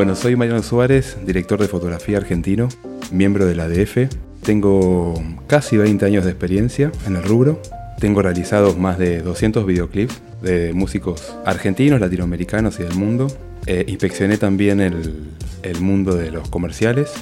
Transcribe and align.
Bueno, 0.00 0.16
soy 0.16 0.34
Mariano 0.34 0.62
Suárez, 0.62 1.18
director 1.26 1.60
de 1.60 1.68
fotografía 1.68 2.16
argentino, 2.16 2.70
miembro 3.12 3.44
de 3.44 3.54
la 3.54 3.64
ADF. 3.64 4.10
Tengo 4.42 5.12
casi 5.46 5.76
20 5.76 6.06
años 6.06 6.24
de 6.24 6.30
experiencia 6.30 6.90
en 7.06 7.16
el 7.16 7.22
rubro. 7.22 7.60
Tengo 7.98 8.22
realizados 8.22 8.78
más 8.78 8.96
de 8.98 9.20
200 9.20 9.66
videoclips 9.66 10.22
de 10.40 10.72
músicos 10.72 11.36
argentinos, 11.44 12.00
latinoamericanos 12.00 12.80
y 12.80 12.84
del 12.84 12.94
mundo. 12.94 13.26
Eh, 13.66 13.84
inspeccioné 13.88 14.38
también 14.38 14.80
el, 14.80 15.34
el 15.62 15.80
mundo 15.82 16.14
de 16.14 16.30
los 16.30 16.48
comerciales 16.48 17.12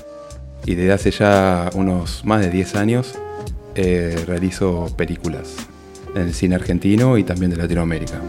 y 0.65 0.77
desde 0.77 0.93
hace 0.93 1.11
ya 1.11 1.71
unos 1.75 2.25
más 2.25 2.43
de 2.43 2.51
10 2.53 2.77
años 2.77 3.19
eh, 3.75 4.23
realizo 4.25 4.87
películas 4.97 5.57
en 6.15 6.23
el 6.23 6.33
cine 6.33 6.55
argentino 6.55 7.19
y 7.19 7.25
también 7.25 7.51
de 7.51 7.57
Latinoamérica. 7.57 8.21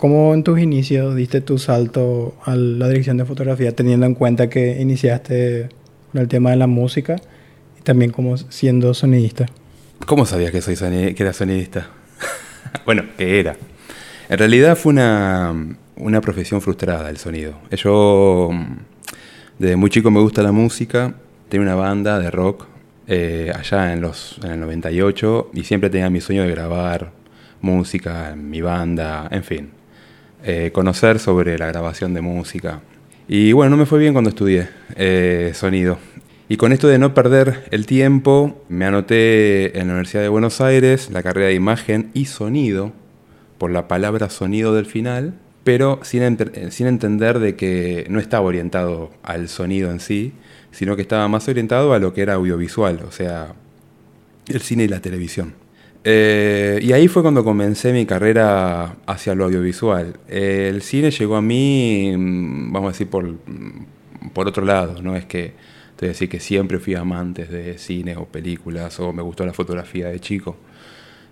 ¿Cómo 0.00 0.32
en 0.32 0.42
tus 0.42 0.58
inicios 0.58 1.14
diste 1.14 1.42
tu 1.42 1.58
salto 1.58 2.34
a 2.46 2.56
la 2.56 2.88
dirección 2.88 3.18
de 3.18 3.26
fotografía, 3.26 3.76
teniendo 3.76 4.06
en 4.06 4.14
cuenta 4.14 4.48
que 4.48 4.80
iniciaste 4.80 5.68
con 6.10 6.22
el 6.22 6.26
tema 6.26 6.52
de 6.52 6.56
la 6.56 6.66
música 6.66 7.16
y 7.78 7.82
también 7.82 8.10
como 8.10 8.38
siendo 8.38 8.94
sonidista? 8.94 9.44
¿Cómo 10.06 10.24
sabías 10.24 10.52
que, 10.52 10.62
soy 10.62 10.76
que 11.14 11.22
era 11.22 11.34
sonidista? 11.34 11.90
bueno, 12.86 13.04
que 13.18 13.40
era. 13.40 13.58
En 14.30 14.38
realidad 14.38 14.74
fue 14.74 14.94
una, 14.94 15.54
una 15.96 16.22
profesión 16.22 16.62
frustrada 16.62 17.10
el 17.10 17.18
sonido. 17.18 17.58
Yo, 17.70 18.48
desde 19.58 19.76
muy 19.76 19.90
chico 19.90 20.10
me 20.10 20.20
gusta 20.20 20.42
la 20.42 20.52
música, 20.52 21.12
tenía 21.50 21.66
una 21.66 21.74
banda 21.74 22.18
de 22.18 22.30
rock 22.30 22.64
eh, 23.06 23.52
allá 23.54 23.92
en, 23.92 24.00
los, 24.00 24.40
en 24.42 24.52
el 24.52 24.60
98 24.60 25.50
y 25.52 25.64
siempre 25.64 25.90
tenía 25.90 26.08
mi 26.08 26.22
sueño 26.22 26.44
de 26.44 26.50
grabar 26.50 27.12
música 27.60 28.30
en 28.30 28.48
mi 28.48 28.62
banda, 28.62 29.28
en 29.30 29.44
fin, 29.44 29.79
eh, 30.44 30.70
conocer 30.72 31.18
sobre 31.18 31.58
la 31.58 31.66
grabación 31.66 32.14
de 32.14 32.20
música. 32.20 32.80
Y 33.28 33.52
bueno, 33.52 33.70
no 33.70 33.76
me 33.76 33.86
fue 33.86 33.98
bien 33.98 34.12
cuando 34.12 34.30
estudié 34.30 34.68
eh, 34.96 35.52
sonido. 35.54 35.98
Y 36.48 36.56
con 36.56 36.72
esto 36.72 36.88
de 36.88 36.98
no 36.98 37.14
perder 37.14 37.64
el 37.70 37.86
tiempo, 37.86 38.60
me 38.68 38.84
anoté 38.84 39.78
en 39.78 39.86
la 39.86 39.92
Universidad 39.92 40.22
de 40.22 40.28
Buenos 40.28 40.60
Aires 40.60 41.10
la 41.10 41.22
carrera 41.22 41.46
de 41.46 41.54
imagen 41.54 42.10
y 42.12 42.24
sonido, 42.24 42.92
por 43.58 43.70
la 43.70 43.86
palabra 43.86 44.30
sonido 44.30 44.74
del 44.74 44.86
final, 44.86 45.34
pero 45.62 46.00
sin, 46.02 46.36
sin 46.70 46.86
entender 46.86 47.38
de 47.38 47.54
que 47.54 48.06
no 48.08 48.18
estaba 48.18 48.46
orientado 48.46 49.10
al 49.22 49.48
sonido 49.48 49.90
en 49.90 50.00
sí, 50.00 50.32
sino 50.72 50.96
que 50.96 51.02
estaba 51.02 51.28
más 51.28 51.46
orientado 51.48 51.92
a 51.92 51.98
lo 51.98 52.14
que 52.14 52.22
era 52.22 52.34
audiovisual, 52.34 53.00
o 53.06 53.12
sea, 53.12 53.54
el 54.48 54.60
cine 54.60 54.84
y 54.84 54.88
la 54.88 55.00
televisión. 55.00 55.54
Eh, 56.02 56.80
y 56.82 56.92
ahí 56.92 57.08
fue 57.08 57.22
cuando 57.22 57.44
comencé 57.44 57.92
mi 57.92 58.06
carrera 58.06 58.96
hacia 59.06 59.34
lo 59.34 59.44
audiovisual. 59.44 60.18
el 60.28 60.82
cine 60.82 61.10
llegó 61.10 61.36
a 61.36 61.42
mí, 61.42 62.14
mm, 62.16 62.72
vamos 62.72 62.88
a 62.88 62.92
decir, 62.92 63.08
por, 63.08 63.36
por 64.32 64.48
otro 64.48 64.64
lado, 64.64 65.02
no 65.02 65.16
es 65.16 65.26
que 65.26 65.52
voy 66.00 66.08
a 66.08 66.12
decir 66.12 66.28
que 66.28 66.40
siempre 66.40 66.78
fui 66.78 66.94
amante 66.94 67.44
de 67.44 67.76
cine 67.78 68.16
o 68.16 68.24
películas 68.24 68.98
o 69.00 69.12
me 69.12 69.22
gustó 69.22 69.44
la 69.44 69.52
fotografía 69.52 70.08
de 70.08 70.20
chico. 70.20 70.56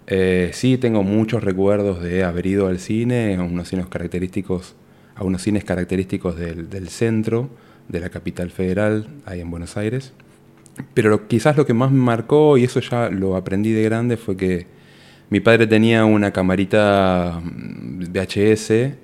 Eh, 0.07 0.51
sí, 0.55 0.79
tengo 0.79 1.03
muchos 1.03 1.45
recuerdos 1.45 2.03
de 2.03 2.25
haber 2.25 2.47
ido 2.47 2.67
al 2.69 2.79
cine, 2.79 3.37
a 3.37 3.43
unos 3.43 3.69
cines 3.69 3.87
característicos, 3.87 4.75
a 5.15 5.25
unos 5.25 5.43
cines 5.43 5.65
característicos 5.65 6.37
del, 6.39 6.71
del 6.71 6.89
centro, 6.89 7.51
de 7.89 8.01
la 8.01 8.11
capital 8.11 8.51
federal, 8.51 9.09
ahí 9.25 9.41
en 9.41 9.51
Buenos 9.51 9.77
Aires. 9.77 10.13
Pero 10.95 11.29
quizás 11.29 11.57
lo 11.57 11.67
que 11.67 11.75
más 11.75 11.91
me 11.91 12.01
marcó, 12.01 12.57
y 12.59 12.65
eso 12.65 12.81
ya 12.81 13.11
lo 13.11 13.37
aprendí 13.37 13.73
de 13.73 13.83
grande, 13.83 14.17
fue 14.17 14.37
que 14.37 14.67
mi 15.31 15.41
padre 15.41 15.67
tenía 15.67 16.05
una 16.05 16.33
camarita 16.33 17.41
mm, 17.43 18.05
VHS 18.13 18.95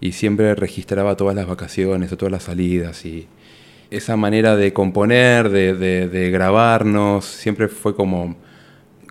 y 0.00 0.12
siempre 0.12 0.54
registraba 0.54 1.16
todas 1.16 1.36
las 1.36 1.46
vacaciones 1.46 2.12
o 2.12 2.16
todas 2.16 2.32
las 2.32 2.44
salidas. 2.44 3.04
Y 3.04 3.28
esa 3.90 4.16
manera 4.16 4.56
de 4.56 4.72
componer, 4.72 5.48
de, 5.50 5.74
de, 5.74 6.30
grabarnos, 6.30 7.24
siempre 7.24 7.68
fue 7.68 7.94
como, 7.94 8.36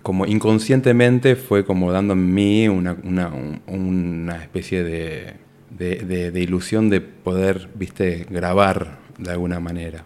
como 0.02 0.26
inconscientemente, 0.26 1.36
fue 1.36 1.64
como 1.64 1.90
dando 1.92 2.14
en 2.14 2.34
mí 2.34 2.68
una, 2.68 2.96
una, 3.02 3.32
una 3.66 4.42
especie 4.42 4.84
de, 4.84 5.34
de, 5.70 6.40
ilusión 6.40 6.90
de 6.90 7.00
poder, 7.00 7.68
viste, 7.74 8.26
grabar 8.28 8.98
de 9.18 9.30
alguna 9.30 9.60
manera. 9.60 10.04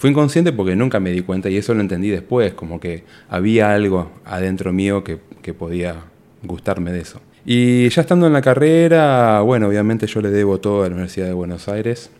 Fui 0.00 0.08
inconsciente 0.08 0.54
porque 0.54 0.74
nunca 0.76 0.98
me 0.98 1.10
di 1.12 1.20
cuenta 1.20 1.50
y 1.50 1.58
eso 1.58 1.74
lo 1.74 1.82
entendí 1.82 2.08
después, 2.08 2.54
como 2.54 2.80
que 2.80 3.04
había 3.28 3.74
algo 3.74 4.10
adentro 4.24 4.72
mío 4.72 5.04
que, 5.04 5.18
podía 5.52 6.04
gustarme 6.42 6.90
de 6.90 7.00
eso. 7.00 7.20
Y 7.44 7.86
ya 7.90 8.00
estando 8.00 8.26
en 8.26 8.32
la 8.32 8.40
carrera, 8.40 9.42
bueno, 9.42 9.68
obviamente 9.68 10.06
yo 10.06 10.22
le 10.22 10.30
debo 10.30 10.58
todo 10.58 10.84
a 10.84 10.88
la 10.88 10.94
Universidad 10.94 11.26
de 11.26 11.34
Buenos 11.34 11.68
Aires. 11.68 12.10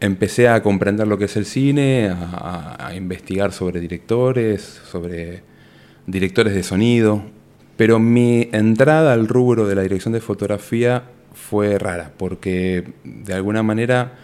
Empecé 0.00 0.48
a 0.48 0.62
comprender 0.62 1.08
lo 1.08 1.18
que 1.18 1.26
es 1.26 1.36
el 1.36 1.44
cine, 1.44 2.10
a, 2.10 2.94
investigar 2.96 3.52
sobre 3.52 3.80
directores, 3.80 4.62
sobre 4.90 5.42
directores 6.06 6.54
de 6.54 6.62
sonido, 6.62 7.22
pero 7.76 7.98
mi 7.98 8.48
entrada 8.52 9.12
al 9.12 9.28
rubro 9.28 9.68
de 9.68 9.74
la 9.74 9.82
dirección 9.82 10.14
de 10.14 10.20
fotografía 10.20 11.02
fue 11.34 11.78
rara, 11.78 12.12
porque 12.16 12.94
de 13.04 13.34
alguna 13.34 13.62
manera 13.62 14.14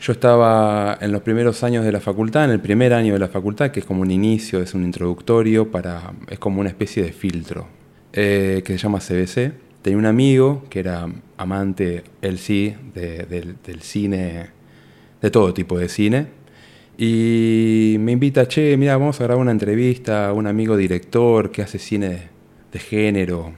yo 0.00 0.12
estaba 0.12 0.96
en 1.00 1.12
los 1.12 1.22
primeros 1.22 1.62
años 1.62 1.84
de 1.84 1.92
la 1.92 2.00
facultad, 2.00 2.46
en 2.46 2.52
el 2.52 2.60
primer 2.60 2.94
año 2.94 3.12
de 3.12 3.18
la 3.18 3.28
facultad, 3.28 3.70
que 3.70 3.80
es 3.80 3.86
como 3.86 4.00
un 4.00 4.10
inicio, 4.10 4.62
es 4.62 4.74
un 4.74 4.82
introductorio, 4.82 5.70
para, 5.70 6.12
es 6.28 6.38
como 6.38 6.60
una 6.60 6.70
especie 6.70 7.02
de 7.02 7.12
filtro, 7.12 7.68
eh, 8.12 8.62
que 8.64 8.72
se 8.72 8.78
llama 8.78 8.98
CBC. 8.98 9.52
Tenía 9.82 9.98
un 9.98 10.06
amigo 10.06 10.64
que 10.70 10.80
era 10.80 11.06
amante, 11.36 12.02
él 12.22 12.38
sí, 12.38 12.74
del 12.94 13.82
cine, 13.82 14.50
de 15.20 15.30
todo 15.30 15.52
tipo 15.52 15.78
de 15.78 15.88
cine, 15.88 16.40
y 16.96 17.96
me 17.98 18.12
invita, 18.12 18.46
che, 18.46 18.76
mira, 18.76 18.96
vamos 18.96 19.20
a 19.20 19.24
grabar 19.24 19.40
una 19.40 19.52
entrevista 19.52 20.28
a 20.28 20.32
un 20.34 20.46
amigo 20.46 20.76
director 20.76 21.50
que 21.50 21.62
hace 21.62 21.78
cine 21.78 22.28
de 22.70 22.78
género, 22.78 23.52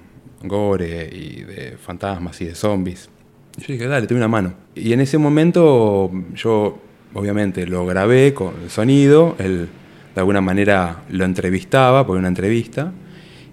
gore 0.45 1.09
y 1.13 1.43
de 1.43 1.77
fantasmas 1.77 2.41
y 2.41 2.47
de 2.47 2.55
zombies. 2.55 3.11
Yo 3.59 3.73
dije, 3.75 3.87
dale, 3.87 4.07
te 4.07 4.15
una 4.15 4.29
mano. 4.29 4.55
Y 4.75 4.93
en 4.93 5.01
ese 5.01 5.19
momento 5.19 6.11
yo, 6.35 6.79
obviamente, 7.15 7.67
lo 7.67 7.85
grabé 7.87 8.33
con 8.33 8.55
el 8.63 8.71
sonido, 8.71 9.37
él 9.39 9.69
de 10.15 10.21
alguna 10.21 10.41
manera 10.41 11.03
lo 11.11 11.25
entrevistaba, 11.25 12.07
por 12.07 12.19
una 12.19 12.29
entrevista, 12.29 12.93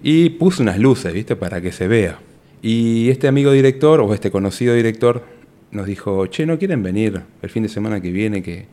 y 0.02 0.30
puse 0.30 0.62
unas 0.62 0.78
luces, 0.78 1.12
¿viste? 1.12 1.36
Para 1.36 1.60
que 1.60 1.72
se 1.72 1.88
vea. 1.88 2.18
Y 2.62 3.08
este 3.10 3.28
amigo 3.28 3.52
director, 3.52 4.00
o 4.00 4.12
este 4.14 4.30
conocido 4.30 4.74
director, 4.74 5.24
nos 5.70 5.86
dijo, 5.86 6.26
che, 6.26 6.46
¿no 6.46 6.58
quieren 6.58 6.82
venir 6.82 7.22
el 7.42 7.50
fin 7.50 7.62
de 7.62 7.68
semana 7.68 8.00
que 8.00 8.10
viene 8.10 8.42
que 8.42 8.66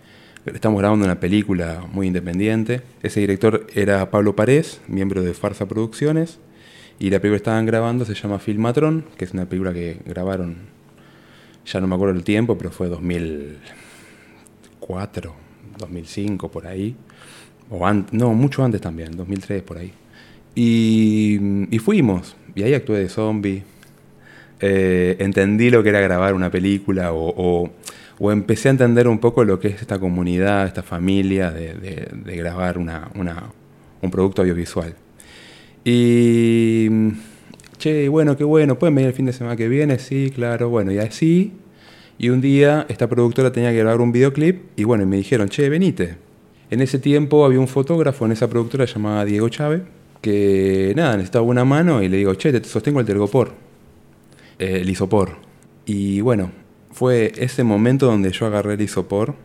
estamos 0.46 0.80
grabando 0.80 1.06
una 1.06 1.20
película 1.20 1.86
muy 1.92 2.08
independiente? 2.08 2.82
Ese 3.04 3.20
director 3.20 3.68
era 3.74 4.10
Pablo 4.10 4.36
Parés, 4.36 4.82
miembro 4.88 5.22
de 5.22 5.34
Farsa 5.34 5.68
Producciones, 5.68 6.40
y 7.00 7.10
la 7.10 7.20
película 7.20 7.38
que 7.38 7.44
estaban 7.44 7.66
grabando 7.66 8.06
se 8.06 8.16
llama 8.16 8.40
Filmatron, 8.40 9.06
que 9.18 9.26
es 9.26 9.34
una 9.34 9.46
película 9.46 9.74
que 9.74 9.98
grabaron 10.06 10.77
ya 11.68 11.80
no 11.82 11.88
me 11.88 11.96
acuerdo 11.96 12.16
el 12.16 12.24
tiempo, 12.24 12.58
pero 12.58 12.72
fue 12.72 12.88
2004, 12.88 15.34
2005, 15.78 16.50
por 16.50 16.66
ahí. 16.66 16.96
O 17.70 17.86
no, 18.12 18.34
mucho 18.34 18.64
antes 18.64 18.80
también, 18.82 19.18
2003, 19.18 19.62
por 19.64 19.78
ahí. 19.78 19.92
Y, 20.56 21.78
fuimos, 21.80 22.38
y 22.56 22.64
ahí 22.64 22.74
actué 22.74 23.00
de 23.00 23.10
zombie. 23.10 23.64
Eh, 24.60 25.18
entendí 25.20 25.70
lo 25.70 25.84
que 25.84 25.90
era 25.90 26.00
grabar 26.00 26.34
una 26.34 26.50
película 26.50 27.12
o, 27.14 27.70
empecé 28.20 28.70
a 28.70 28.72
entender 28.72 29.08
un 29.08 29.20
poco 29.20 29.44
lo 29.44 29.60
que 29.60 29.68
es 29.68 29.80
esta 29.82 30.00
comunidad, 30.00 30.66
esta 30.66 30.82
familia 30.82 31.52
de, 31.52 32.08
grabar 32.38 32.78
una, 32.78 33.12
un 34.02 34.12
producto 34.12 34.42
audiovisual. 34.42 34.96
Y 35.84 36.88
che, 37.78 38.10
bueno, 38.10 38.36
qué 38.36 38.44
bueno, 38.44 38.80
¿pueden 38.80 38.96
venir 38.96 39.10
el 39.10 39.14
fin 39.14 39.26
de 39.26 39.34
semana 39.34 39.56
que 39.56 39.68
viene? 39.68 40.00
Sí, 40.00 40.32
claro, 40.34 40.70
bueno, 40.70 40.92
y 40.92 40.98
así. 40.98 41.54
Y 42.18 42.30
un 42.30 42.42
día 42.42 42.86
esta 42.90 43.08
productora 43.08 43.52
tenía 43.52 43.72
que 43.72 43.78
grabar 43.78 44.02
un 44.02 44.12
videoclip 44.12 44.64
y 44.76 44.84
bueno, 44.84 45.06
me 45.06 45.18
dijeron, 45.18 45.50
che, 45.50 45.70
venite. 45.70 46.18
En 46.70 46.82
ese 46.82 47.00
tiempo 47.00 47.46
había 47.46 47.60
un 47.60 47.68
fotógrafo 47.68 48.26
en 48.26 48.32
esa 48.32 48.50
productora 48.50 48.86
llamada 48.86 49.24
Diego 49.24 49.48
Chávez, 49.50 49.84
que 50.22 50.94
nada, 50.96 51.14
necesitaba 51.14 51.46
una 51.46 51.64
mano 51.64 52.02
y 52.02 52.10
le 52.10 52.18
digo, 52.18 52.34
che, 52.36 52.52
te 52.52 52.64
sostengo 52.68 53.00
el 53.00 53.06
tergopor, 53.06 53.54
eh, 54.60 54.80
el 54.82 54.90
isopor. 54.90 55.38
Y 55.86 56.22
bueno, 56.22 56.52
fue 56.92 57.32
ese 57.38 57.64
momento 57.64 58.08
donde 58.08 58.32
yo 58.32 58.46
agarré 58.48 58.74
el 58.74 58.82
isopor 58.82 59.36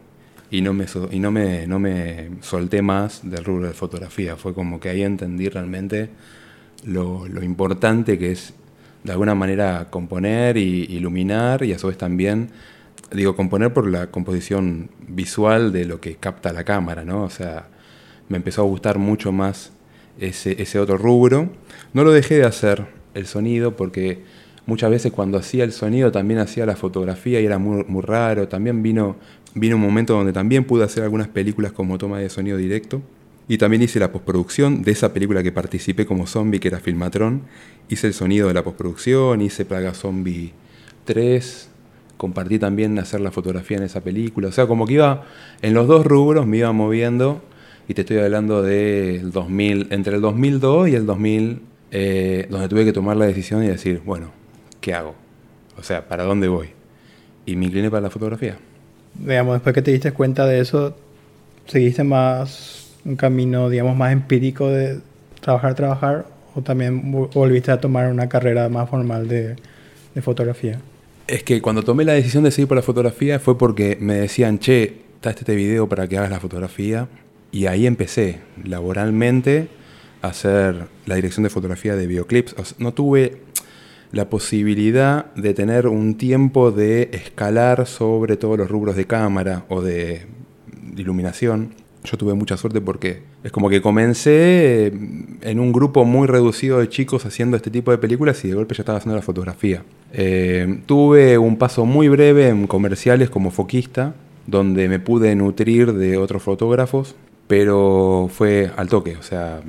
y 0.50 0.62
no 0.62 0.72
me, 0.72 0.86
y 1.10 1.18
no 1.18 1.30
me, 1.30 1.66
no 1.66 1.78
me 1.78 2.30
solté 2.40 2.82
más 2.82 3.20
del 3.22 3.44
rubro 3.44 3.68
de 3.68 3.74
fotografía. 3.74 4.36
Fue 4.36 4.54
como 4.54 4.80
que 4.80 4.88
ahí 4.88 5.02
entendí 5.02 5.48
realmente 5.48 6.10
lo, 6.84 7.26
importante 7.42 8.18
que 8.18 8.32
es 8.32 8.54
de 9.04 9.12
alguna 9.12 9.34
manera 9.34 9.88
componer 9.90 10.56
y 10.56 10.84
iluminar 10.84 11.64
y 11.64 11.72
a 11.72 11.78
su 11.78 11.88
vez 11.88 11.98
también, 11.98 12.50
digo, 13.10 13.34
componer 13.34 13.72
por 13.72 13.90
la 13.90 14.10
composición 14.10 14.90
visual 15.08 15.72
de 15.72 15.84
lo 15.84 16.00
que 16.00 16.16
capta 16.16 16.52
la 16.52 16.64
cámara, 16.64 17.04
¿no? 17.04 17.24
O 17.24 17.30
sea, 17.30 17.68
me 18.28 18.36
empezó 18.36 18.62
a 18.62 18.64
gustar 18.64 18.98
mucho 18.98 19.32
más 19.32 19.72
ese, 20.18 20.60
ese 20.62 20.78
otro 20.78 20.96
rubro. 20.96 21.50
No 21.92 22.04
lo 22.04 22.12
dejé 22.12 22.36
de 22.36 22.44
hacer 22.44 22.86
el 23.14 23.26
sonido 23.26 23.76
porque 23.76 24.22
muchas 24.66 24.90
veces 24.90 25.12
cuando 25.12 25.38
hacía 25.38 25.64
el 25.64 25.72
sonido 25.72 26.12
también 26.12 26.40
hacía 26.40 26.66
la 26.66 26.76
fotografía 26.76 27.40
y 27.40 27.46
era 27.46 27.58
muy, 27.58 27.84
muy 27.84 28.02
raro. 28.02 28.48
También 28.48 28.82
vino, 28.82 29.16
vino 29.54 29.76
un 29.76 29.82
momento 29.82 30.14
donde 30.14 30.32
también 30.32 30.64
pude 30.64 30.84
hacer 30.84 31.02
algunas 31.02 31.28
películas 31.28 31.72
como 31.72 31.98
toma 31.98 32.18
de 32.18 32.30
sonido 32.30 32.56
directo. 32.56 33.02
Y 33.48 33.58
también 33.58 33.82
hice 33.82 33.98
la 33.98 34.12
postproducción 34.12 34.82
de 34.82 34.92
esa 34.92 35.12
película 35.12 35.42
que 35.42 35.52
participé 35.52 36.06
como 36.06 36.26
zombie, 36.26 36.60
que 36.60 36.68
era 36.68 36.78
Filmatron. 36.78 37.42
Hice 37.88 38.06
el 38.06 38.14
sonido 38.14 38.48
de 38.48 38.54
la 38.54 38.62
postproducción, 38.62 39.40
hice 39.40 39.64
Plaga 39.64 39.94
Zombie 39.94 40.52
3, 41.04 41.68
compartí 42.16 42.58
también 42.58 42.98
hacer 42.98 43.20
la 43.20 43.32
fotografía 43.32 43.76
en 43.76 43.82
esa 43.82 44.00
película. 44.00 44.48
O 44.48 44.52
sea, 44.52 44.66
como 44.66 44.86
que 44.86 44.94
iba 44.94 45.24
en 45.60 45.74
los 45.74 45.88
dos 45.88 46.06
rubros, 46.06 46.46
me 46.46 46.58
iba 46.58 46.72
moviendo. 46.72 47.42
Y 47.88 47.94
te 47.94 48.02
estoy 48.02 48.18
hablando 48.18 48.62
del 48.62 49.32
2000, 49.32 49.88
entre 49.90 50.14
el 50.14 50.20
2002 50.20 50.88
y 50.88 50.94
el 50.94 51.04
2000, 51.04 51.62
eh, 51.90 52.46
donde 52.48 52.68
tuve 52.68 52.84
que 52.84 52.92
tomar 52.92 53.16
la 53.16 53.26
decisión 53.26 53.64
y 53.64 53.66
decir, 53.66 54.02
bueno, 54.04 54.30
¿qué 54.80 54.94
hago? 54.94 55.16
O 55.76 55.82
sea, 55.82 56.06
¿para 56.06 56.22
dónde 56.22 56.46
voy? 56.46 56.68
Y 57.44 57.56
me 57.56 57.66
incliné 57.66 57.90
para 57.90 58.02
la 58.02 58.10
fotografía. 58.10 58.56
Digamos, 59.14 59.54
después 59.54 59.74
que 59.74 59.82
te 59.82 59.90
diste 59.90 60.12
cuenta 60.12 60.46
de 60.46 60.60
eso, 60.60 60.96
¿seguiste 61.66 62.04
más 62.04 62.81
un 63.04 63.16
camino, 63.16 63.68
digamos, 63.68 63.96
más 63.96 64.12
empírico 64.12 64.68
de 64.68 65.00
trabajar, 65.40 65.74
trabajar? 65.74 66.26
¿O 66.54 66.62
también 66.62 67.10
volviste 67.12 67.70
a 67.72 67.80
tomar 67.80 68.10
una 68.10 68.28
carrera 68.28 68.68
más 68.68 68.88
formal 68.88 69.26
de, 69.28 69.56
de 70.14 70.22
fotografía? 70.22 70.78
Es 71.26 71.42
que 71.42 71.62
cuando 71.62 71.82
tomé 71.82 72.04
la 72.04 72.12
decisión 72.12 72.44
de 72.44 72.50
seguir 72.50 72.68
por 72.68 72.76
la 72.76 72.82
fotografía 72.82 73.38
fue 73.38 73.56
porque 73.56 73.96
me 74.00 74.14
decían, 74.14 74.58
che, 74.58 75.02
está 75.14 75.30
este 75.30 75.54
video 75.54 75.88
para 75.88 76.08
que 76.08 76.18
hagas 76.18 76.30
la 76.30 76.40
fotografía. 76.40 77.08
Y 77.52 77.66
ahí 77.66 77.86
empecé 77.86 78.40
laboralmente 78.64 79.68
a 80.20 80.28
hacer 80.28 80.88
la 81.06 81.14
dirección 81.14 81.44
de 81.44 81.50
fotografía 81.50 81.94
de 81.94 82.06
videoclips. 82.06 82.56
no 82.78 82.92
tuve 82.92 83.42
la 84.10 84.28
posibilidad 84.28 85.32
de 85.34 85.54
tener 85.54 85.86
un 85.86 86.16
tiempo 86.16 86.70
de 86.70 87.10
escalar 87.12 87.86
sobre 87.86 88.36
todos 88.36 88.58
los 88.58 88.68
rubros 88.68 88.96
de 88.96 89.06
cámara 89.06 89.64
o 89.68 89.80
de 89.80 90.26
iluminación. 90.96 91.74
Yo 92.04 92.18
tuve 92.18 92.34
mucha 92.34 92.56
suerte 92.56 92.80
porque 92.80 93.22
es 93.44 93.52
como 93.52 93.68
que 93.68 93.80
comencé 93.80 94.86
en 94.86 95.60
un 95.60 95.72
grupo 95.72 96.04
muy 96.04 96.26
reducido 96.26 96.80
de 96.80 96.88
chicos 96.88 97.24
haciendo 97.26 97.56
este 97.56 97.70
tipo 97.70 97.92
de 97.92 97.98
películas 97.98 98.44
y 98.44 98.48
de 98.48 98.54
golpe 98.54 98.74
ya 98.74 98.82
estaba 98.82 98.98
haciendo 98.98 99.16
la 99.16 99.22
fotografía. 99.22 99.84
Eh, 100.12 100.80
tuve 100.86 101.38
un 101.38 101.56
paso 101.56 101.84
muy 101.84 102.08
breve 102.08 102.48
en 102.48 102.66
comerciales 102.66 103.30
como 103.30 103.50
foquista, 103.50 104.14
donde 104.46 104.88
me 104.88 104.98
pude 104.98 105.34
nutrir 105.36 105.92
de 105.92 106.16
otros 106.16 106.42
fotógrafos, 106.42 107.14
pero 107.46 108.28
fue 108.32 108.70
al 108.76 108.88
toque, 108.88 109.16
o 109.16 109.22
sea, 109.22 109.60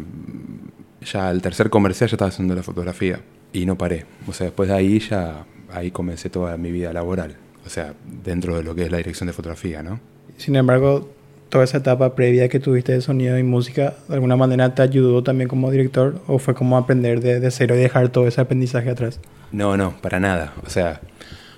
ya 1.05 1.29
al 1.29 1.41
tercer 1.41 1.69
comercial 1.69 2.09
ya 2.09 2.15
estaba 2.15 2.29
haciendo 2.29 2.55
la 2.55 2.63
fotografía 2.63 3.19
y 3.51 3.65
no 3.65 3.77
paré. 3.77 4.05
O 4.27 4.33
sea, 4.33 4.45
después 4.45 4.69
de 4.69 4.75
ahí 4.75 4.99
ya 4.99 5.45
ahí 5.71 5.91
comencé 5.91 6.29
toda 6.29 6.57
mi 6.57 6.71
vida 6.71 6.93
laboral, 6.93 7.35
o 7.65 7.69
sea, 7.69 7.93
dentro 8.23 8.55
de 8.57 8.63
lo 8.63 8.73
que 8.73 8.83
es 8.83 8.91
la 8.91 8.97
dirección 8.97 9.27
de 9.27 9.33
fotografía, 9.33 9.83
¿no? 9.83 9.99
Sin 10.37 10.55
embargo, 10.55 11.09
toda 11.53 11.65
esa 11.65 11.77
etapa 11.77 12.15
previa 12.15 12.49
que 12.49 12.59
tuviste 12.59 12.93
de 12.93 13.01
sonido 13.01 13.37
y 13.37 13.43
música, 13.43 13.93
¿de 14.07 14.15
alguna 14.15 14.35
manera 14.35 14.73
te 14.73 14.81
ayudó 14.81 15.21
también 15.21 15.47
como 15.47 15.69
director 15.69 16.19
o 16.25 16.39
fue 16.39 16.55
como 16.55 16.77
aprender 16.77 17.21
de, 17.21 17.51
cero 17.51 17.75
y 17.75 17.77
dejar 17.77 18.09
todo 18.09 18.27
ese 18.27 18.41
aprendizaje 18.41 18.89
atrás? 18.89 19.19
No, 19.51 19.77
no, 19.77 19.93
para 20.01 20.19
nada. 20.19 20.55
O 20.65 20.71
sea, 20.71 21.01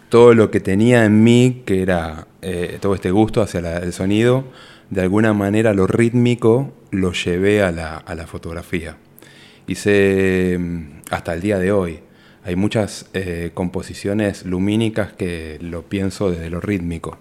todo 0.10 0.34
lo 0.34 0.52
que 0.52 0.60
tenía 0.60 1.06
en 1.06 1.24
mí, 1.24 1.64
que 1.66 1.82
era 1.82 2.28
eh, 2.42 2.78
todo 2.82 2.94
este 2.94 3.10
gusto 3.10 3.42
hacia 3.42 3.78
el 3.78 3.94
sonido, 3.94 4.44
de 4.90 5.00
alguna 5.00 5.32
manera 5.32 5.74
lo 5.74 5.88
rítmico 5.88 6.74
lo 6.92 7.14
llevé 7.14 7.64
a 7.64 7.72
la, 7.72 7.96
a 7.96 8.16
la 8.16 8.28
fotografía. 8.28 8.98
Hice 9.66 10.58
mm, 10.60 11.04
hasta 11.10 11.36
el 11.36 11.40
día 11.40 11.58
de 11.58 11.72
hoy. 11.72 12.02
Hay 12.44 12.58
muchas 12.58 13.10
eh, 13.14 13.52
composiciones 13.54 14.46
lumínicas 14.46 15.14
que 15.14 15.58
lo 15.62 15.84
pienso 15.84 16.32
desde 16.32 16.50
lo 16.50 16.60
rítmico. 16.60 17.18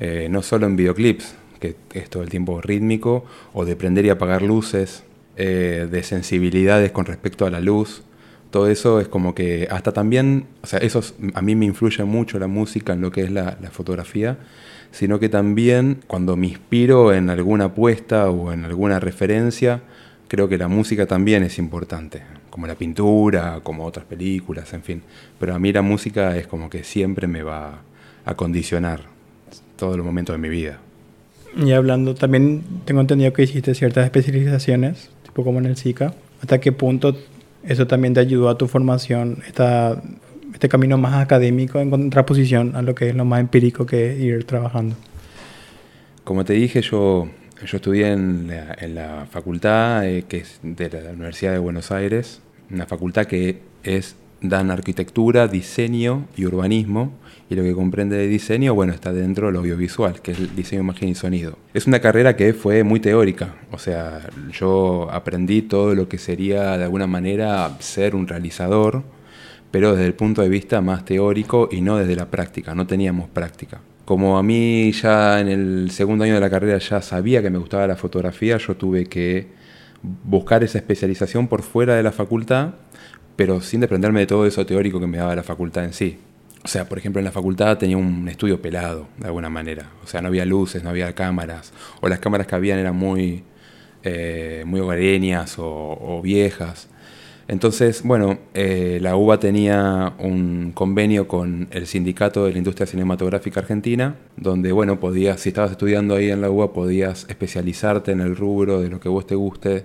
Eh, 0.00 0.28
no 0.30 0.40
solo 0.40 0.66
en 0.66 0.76
videoclips, 0.76 1.34
que 1.62 1.76
es 1.94 2.10
todo 2.10 2.22
el 2.22 2.28
tiempo 2.28 2.60
rítmico, 2.60 3.24
o 3.54 3.64
de 3.64 3.76
prender 3.76 4.04
y 4.04 4.10
apagar 4.10 4.42
luces, 4.42 5.04
eh, 5.36 5.88
de 5.90 6.02
sensibilidades 6.02 6.92
con 6.92 7.06
respecto 7.06 7.46
a 7.46 7.50
la 7.50 7.60
luz. 7.60 8.02
Todo 8.50 8.68
eso 8.68 9.00
es 9.00 9.08
como 9.08 9.34
que 9.34 9.66
hasta 9.70 9.92
también, 9.92 10.46
o 10.62 10.66
sea, 10.66 10.80
eso 10.80 11.00
a 11.32 11.40
mí 11.40 11.54
me 11.54 11.64
influye 11.64 12.04
mucho 12.04 12.38
la 12.38 12.48
música 12.48 12.92
en 12.92 13.00
lo 13.00 13.10
que 13.10 13.22
es 13.22 13.30
la, 13.30 13.56
la 13.62 13.70
fotografía, 13.70 14.36
sino 14.90 15.18
que 15.18 15.30
también 15.30 16.00
cuando 16.06 16.36
me 16.36 16.48
inspiro 16.48 17.14
en 17.14 17.30
alguna 17.30 17.66
apuesta 17.66 18.28
o 18.28 18.52
en 18.52 18.66
alguna 18.66 19.00
referencia, 19.00 19.80
creo 20.28 20.48
que 20.48 20.58
la 20.58 20.68
música 20.68 21.06
también 21.06 21.44
es 21.44 21.58
importante, 21.58 22.22
como 22.50 22.66
la 22.66 22.74
pintura, 22.74 23.60
como 23.62 23.86
otras 23.86 24.04
películas, 24.04 24.72
en 24.74 24.82
fin. 24.82 25.02
Pero 25.38 25.54
a 25.54 25.58
mí 25.58 25.72
la 25.72 25.82
música 25.82 26.36
es 26.36 26.46
como 26.46 26.68
que 26.68 26.84
siempre 26.84 27.26
me 27.26 27.42
va 27.42 27.82
a 28.24 28.34
condicionar 28.34 29.00
todos 29.76 29.96
los 29.96 30.04
momentos 30.04 30.34
de 30.34 30.38
mi 30.38 30.48
vida. 30.48 30.78
Y 31.56 31.72
hablando, 31.72 32.14
también 32.14 32.62
tengo 32.84 33.00
entendido 33.00 33.32
que 33.32 33.42
hiciste 33.42 33.74
ciertas 33.74 34.04
especializaciones, 34.04 35.10
tipo 35.22 35.44
como 35.44 35.58
en 35.58 35.66
el 35.66 35.76
SICA. 35.76 36.14
¿Hasta 36.40 36.60
qué 36.60 36.72
punto 36.72 37.16
eso 37.62 37.86
también 37.86 38.14
te 38.14 38.20
ayudó 38.20 38.48
a 38.48 38.58
tu 38.58 38.66
formación, 38.66 39.42
esta, 39.46 40.02
este 40.52 40.68
camino 40.68 40.98
más 40.98 41.14
académico 41.14 41.78
en 41.78 41.90
contraposición 41.90 42.74
a 42.74 42.82
lo 42.82 42.94
que 42.94 43.10
es 43.10 43.14
lo 43.14 43.24
más 43.24 43.40
empírico 43.40 43.86
que 43.86 44.12
es 44.12 44.20
ir 44.20 44.44
trabajando? 44.44 44.96
Como 46.24 46.44
te 46.44 46.54
dije, 46.54 46.80
yo 46.82 47.28
yo 47.66 47.76
estudié 47.76 48.12
en 48.12 48.48
la, 48.94 49.26
facultad 49.30 50.06
eh, 50.06 50.24
que 50.28 50.38
es 50.38 50.58
de 50.62 50.90
la 50.90 51.10
Universidad 51.10 51.52
de 51.52 51.58
Buenos 51.58 51.92
Aires, 51.92 52.40
una 52.70 52.86
facultad 52.86 53.26
que 53.26 53.60
es 53.84 54.16
dan 54.42 54.70
arquitectura, 54.70 55.48
diseño 55.48 56.26
y 56.36 56.44
urbanismo, 56.44 57.12
y 57.48 57.54
lo 57.54 57.62
que 57.62 57.74
comprende 57.74 58.16
de 58.16 58.26
diseño, 58.28 58.74
bueno, 58.74 58.92
está 58.92 59.12
dentro 59.12 59.46
de 59.46 59.52
lo 59.52 59.60
audiovisual, 59.60 60.20
que 60.20 60.32
es 60.32 60.38
el 60.38 60.54
diseño, 60.54 60.82
imagen 60.82 61.08
y 61.08 61.14
sonido. 61.14 61.58
Es 61.74 61.86
una 61.86 62.00
carrera 62.00 62.36
que 62.36 62.54
fue 62.54 62.84
muy 62.84 63.00
teórica, 63.00 63.54
o 63.70 63.78
sea, 63.78 64.28
yo 64.52 65.08
aprendí 65.10 65.62
todo 65.62 65.94
lo 65.94 66.08
que 66.08 66.18
sería 66.18 66.76
de 66.76 66.84
alguna 66.84 67.06
manera 67.06 67.76
ser 67.80 68.14
un 68.14 68.26
realizador, 68.26 69.02
pero 69.70 69.92
desde 69.92 70.06
el 70.06 70.14
punto 70.14 70.42
de 70.42 70.48
vista 70.48 70.80
más 70.80 71.04
teórico 71.04 71.68
y 71.70 71.80
no 71.80 71.96
desde 71.96 72.16
la 72.16 72.30
práctica, 72.30 72.74
no 72.74 72.86
teníamos 72.86 73.28
práctica 73.28 73.80
como 74.04 74.36
a 74.36 74.42
mí 74.42 74.92
ya 74.92 75.40
en 75.40 75.48
el 75.48 75.90
segundo 75.90 76.24
año 76.24 76.34
de 76.34 76.40
la 76.40 76.50
carrera 76.50 76.78
ya 76.78 77.00
sabía 77.00 77.40
que 77.40 77.50
me 77.50 77.58
gustaba 77.58 77.86
la 77.86 77.96
fotografía, 77.96 78.56
yo 78.58 78.76
tuve 78.76 79.06
que 79.06 79.48
buscar 80.02 80.64
esa 80.64 80.78
especialización 80.78 81.48
por 81.48 81.62
fuera 81.62 81.94
de 81.94 82.02
la 82.02 82.12
facultad, 82.12 82.74
pero 83.36 83.60
sin 83.60 83.80
desprenderme 83.80 84.20
de 84.20 84.26
todo 84.26 84.46
eso 84.46 84.64
teórico 84.66 85.00
que 85.00 85.06
me 85.06 85.18
daba 85.18 85.34
la 85.34 85.42
facultad 85.42 85.84
en 85.84 85.92
sí. 85.92 86.18
O 86.64 86.68
sea, 86.68 86.88
por 86.88 86.98
ejemplo, 86.98 87.18
en 87.18 87.24
la 87.24 87.32
facultad 87.32 87.76
tenía 87.78 87.96
un 87.96 88.28
estudio 88.28 88.62
pelado, 88.62 89.08
de 89.18 89.26
alguna 89.26 89.48
manera. 89.48 89.90
O 90.04 90.06
sea, 90.06 90.22
no 90.22 90.28
había 90.28 90.44
luces, 90.44 90.84
no 90.84 90.90
había 90.90 91.12
cámaras, 91.14 91.72
o 92.00 92.08
las 92.08 92.20
cámaras 92.20 92.46
que 92.46 92.54
habían 92.54 92.78
eran 92.78 92.96
muy, 92.96 93.42
eh, 94.04 94.62
muy 94.66 94.80
hogareñas 94.80 95.56
o 95.58 96.20
viejas. 96.22 96.88
Entonces, 97.48 98.02
bueno, 98.02 98.38
eh, 98.54 98.98
la 99.02 99.16
UBA 99.16 99.38
tenía 99.38 100.14
un 100.18 100.72
convenio 100.72 101.28
con 101.28 101.68
el 101.70 101.86
Sindicato 101.86 102.46
de 102.46 102.52
la 102.52 102.58
Industria 102.58 102.86
Cinematográfica 102.86 103.60
Argentina, 103.60 104.14
donde, 104.36 104.72
bueno, 104.72 105.00
podías, 105.00 105.40
si 105.40 105.50
estabas 105.50 105.72
estudiando 105.72 106.14
ahí 106.14 106.30
en 106.30 106.40
la 106.40 106.50
UBA, 106.50 106.72
podías 106.72 107.26
especializarte 107.28 108.12
en 108.12 108.20
el 108.20 108.36
rubro 108.36 108.80
de 108.80 108.88
lo 108.88 109.00
que 109.00 109.08
vos 109.08 109.26
te 109.26 109.34
guste 109.34 109.84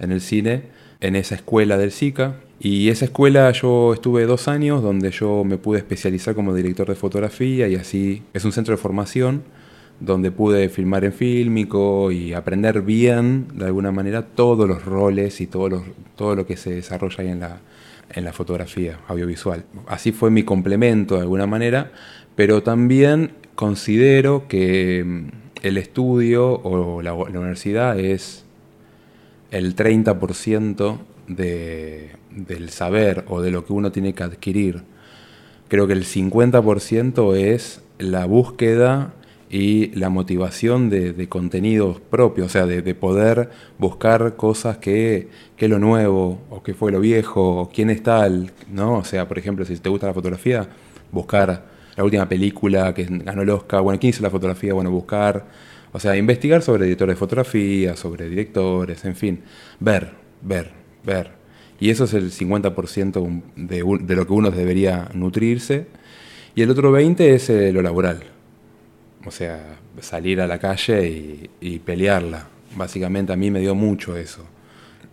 en 0.00 0.12
el 0.12 0.20
cine, 0.20 0.62
en 1.04 1.16
esa 1.16 1.34
escuela 1.34 1.76
del 1.76 1.92
SICA. 1.92 2.36
Y 2.58 2.88
esa 2.88 3.04
escuela 3.04 3.50
yo 3.50 3.92
estuve 3.92 4.24
dos 4.24 4.48
años, 4.48 4.82
donde 4.82 5.10
yo 5.10 5.44
me 5.44 5.58
pude 5.58 5.78
especializar 5.78 6.34
como 6.34 6.54
director 6.54 6.88
de 6.88 6.94
fotografía 6.94 7.68
y 7.68 7.74
así 7.74 8.22
es 8.32 8.44
un 8.44 8.52
centro 8.52 8.72
de 8.72 8.78
formación 8.78 9.42
donde 10.00 10.30
pude 10.30 10.68
filmar 10.70 11.04
en 11.04 11.12
fílmico 11.12 12.10
y 12.10 12.32
aprender 12.32 12.82
bien, 12.82 13.46
de 13.54 13.66
alguna 13.66 13.92
manera, 13.92 14.22
todos 14.22 14.66
los 14.66 14.84
roles 14.84 15.40
y 15.40 15.46
todo 15.46 15.68
lo, 15.68 15.84
todo 16.16 16.34
lo 16.34 16.46
que 16.46 16.56
se 16.56 16.70
desarrolla 16.70 17.22
ahí 17.22 17.28
en 17.28 17.40
la, 17.40 17.60
en 18.12 18.24
la 18.24 18.32
fotografía 18.32 18.98
audiovisual. 19.06 19.64
Así 19.86 20.12
fue 20.12 20.30
mi 20.30 20.42
complemento 20.42 21.16
de 21.16 21.22
alguna 21.22 21.46
manera, 21.46 21.92
pero 22.34 22.62
también 22.62 23.32
considero 23.54 24.48
que 24.48 25.04
mm, 25.04 25.28
el 25.62 25.76
estudio 25.76 26.60
o 26.62 27.02
la, 27.02 27.14
universidad 27.14 27.98
es 27.98 28.43
el 29.54 29.76
30% 29.76 30.98
de, 31.28 32.10
del 32.30 32.70
saber 32.70 33.24
o 33.28 33.40
de 33.40 33.52
lo 33.52 33.64
que 33.64 33.72
uno 33.72 33.92
tiene 33.92 34.12
que 34.12 34.24
adquirir. 34.24 34.82
Creo 35.68 35.86
que 35.86 35.92
el 35.92 36.04
50% 36.04 37.36
es 37.36 37.80
la 37.98 38.26
búsqueda 38.26 39.14
y 39.48 39.94
la 39.94 40.08
motivación 40.08 40.90
de, 40.90 41.28
contenidos 41.28 42.00
propios, 42.00 42.48
o 42.48 42.50
sea, 42.50 42.66
de, 42.66 42.94
poder 42.96 43.50
buscar 43.78 44.34
cosas 44.34 44.78
que, 44.78 45.28
que 45.56 45.68
lo 45.68 45.78
nuevo, 45.78 46.40
o 46.50 46.64
que 46.64 46.74
fue 46.74 46.90
lo 46.90 46.98
viejo, 46.98 47.60
o 47.60 47.70
quién 47.70 47.90
es 47.90 48.02
tal, 48.02 48.50
¿no? 48.72 48.98
O 48.98 49.04
sea, 49.04 49.28
por 49.28 49.38
ejemplo, 49.38 49.64
si 49.64 49.76
te 49.76 49.88
gusta 49.88 50.08
la 50.08 50.14
fotografía, 50.14 50.68
buscar 51.12 51.64
la 51.94 52.02
última 52.02 52.28
película 52.28 52.92
que 52.92 53.06
ganó 53.08 53.42
el 53.42 53.50
Oscar, 53.50 53.82
bueno, 53.82 54.00
quién 54.00 54.10
hizo 54.10 54.22
la 54.24 54.30
fotografía, 54.30 54.74
bueno, 54.74 54.90
buscar, 54.90 55.46
o 55.94 56.00
sea, 56.00 56.16
investigar 56.16 56.60
sobre 56.60 56.86
editores 56.86 57.14
de 57.14 57.18
fotografía, 57.20 57.94
sobre 57.94 58.28
directores, 58.28 59.04
en 59.04 59.14
fin, 59.14 59.42
ver, 59.78 60.10
ver, 60.42 60.72
ver. 61.04 61.30
Y 61.78 61.90
eso 61.90 62.02
es 62.02 62.14
el 62.14 62.32
50% 62.32 63.42
de, 63.54 64.16
lo 64.16 64.26
que 64.26 64.32
uno 64.32 64.50
debería 64.50 65.08
nutrirse. 65.14 65.86
Y 66.56 66.62
el 66.62 66.70
otro 66.70 66.92
20% 66.92 67.20
es 67.20 67.48
eh, 67.48 67.72
lo 67.72 67.80
laboral. 67.80 68.24
O 69.24 69.30
sea, 69.30 69.78
salir 70.00 70.40
a 70.40 70.48
la 70.48 70.58
calle 70.58 71.48
y 71.60 71.78
pelearla. 71.78 72.48
Básicamente 72.76 73.32
a 73.32 73.36
mí 73.36 73.52
me 73.52 73.60
dio 73.60 73.76
mucho 73.76 74.16
eso. 74.16 74.44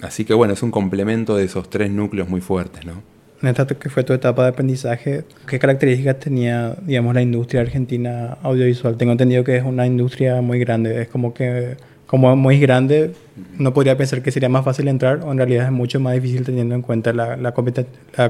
Así 0.01 0.25
que 0.25 0.33
bueno, 0.33 0.55
es 0.55 0.63
un 0.63 0.71
complemento 0.71 1.35
de 1.35 1.45
esos 1.45 1.69
tres 1.69 1.91
núcleos 1.91 2.27
muy 2.27 2.41
fuertes, 2.41 2.87
¿no? 2.87 3.03
En 3.41 3.47
esta 3.49 3.65
que 3.65 3.89
fue 3.89 4.03
tu 4.03 4.13
etapa 4.13 4.43
de 4.43 4.49
aprendizaje, 4.49 5.23
¿qué 5.47 5.57
características 5.57 6.19
tenía, 6.19 6.75
digamos, 6.85 7.15
la 7.15 7.23
industria 7.23 7.61
argentina 7.61 8.37
audiovisual? 8.43 8.97
Tengo 8.97 9.13
entendido 9.13 9.43
que 9.43 9.57
es 9.57 9.63
una 9.63 9.87
industria 9.87 10.41
muy 10.41 10.59
grande, 10.59 11.01
es 11.01 11.07
como 11.07 11.33
que, 11.33 11.75
como 12.05 12.35
muy 12.35 12.59
grande, 12.59 13.13
no 13.57 13.73
podría 13.73 13.97
pensar 13.97 14.21
que 14.21 14.31
sería 14.31 14.47
más 14.47 14.63
fácil 14.63 14.87
entrar, 14.87 15.21
o 15.23 15.31
en 15.31 15.37
realidad 15.37 15.65
es 15.65 15.71
mucho 15.71 15.99
más 15.99 16.13
difícil 16.13 16.43
teniendo 16.45 16.75
en 16.75 16.83
cuenta 16.83 17.13
la, 17.13 17.35
la, 17.35 17.51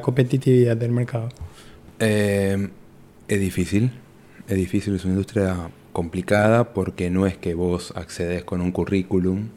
competitividad 0.01 0.77
del 0.77 0.91
mercado. 0.91 1.27
Eh, 1.99 2.69
es 3.27 3.39
difícil, 3.39 3.91
es 4.47 4.55
difícil, 4.55 4.95
es 4.95 5.03
una 5.03 5.13
industria 5.15 5.57
complicada 5.91 6.73
porque 6.73 7.09
no 7.09 7.27
es 7.27 7.35
que 7.35 7.53
vos 7.53 7.91
accedes 7.97 8.45
con 8.45 8.61
un 8.61 8.71
currículum, 8.71 9.49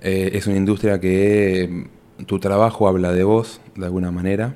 eh, 0.00 0.30
es 0.34 0.46
una 0.46 0.56
industria 0.56 1.00
que 1.00 1.86
tu 2.26 2.38
trabajo 2.38 2.88
habla 2.88 3.12
de 3.12 3.24
vos, 3.24 3.60
de 3.76 3.86
alguna 3.86 4.10
manera. 4.10 4.54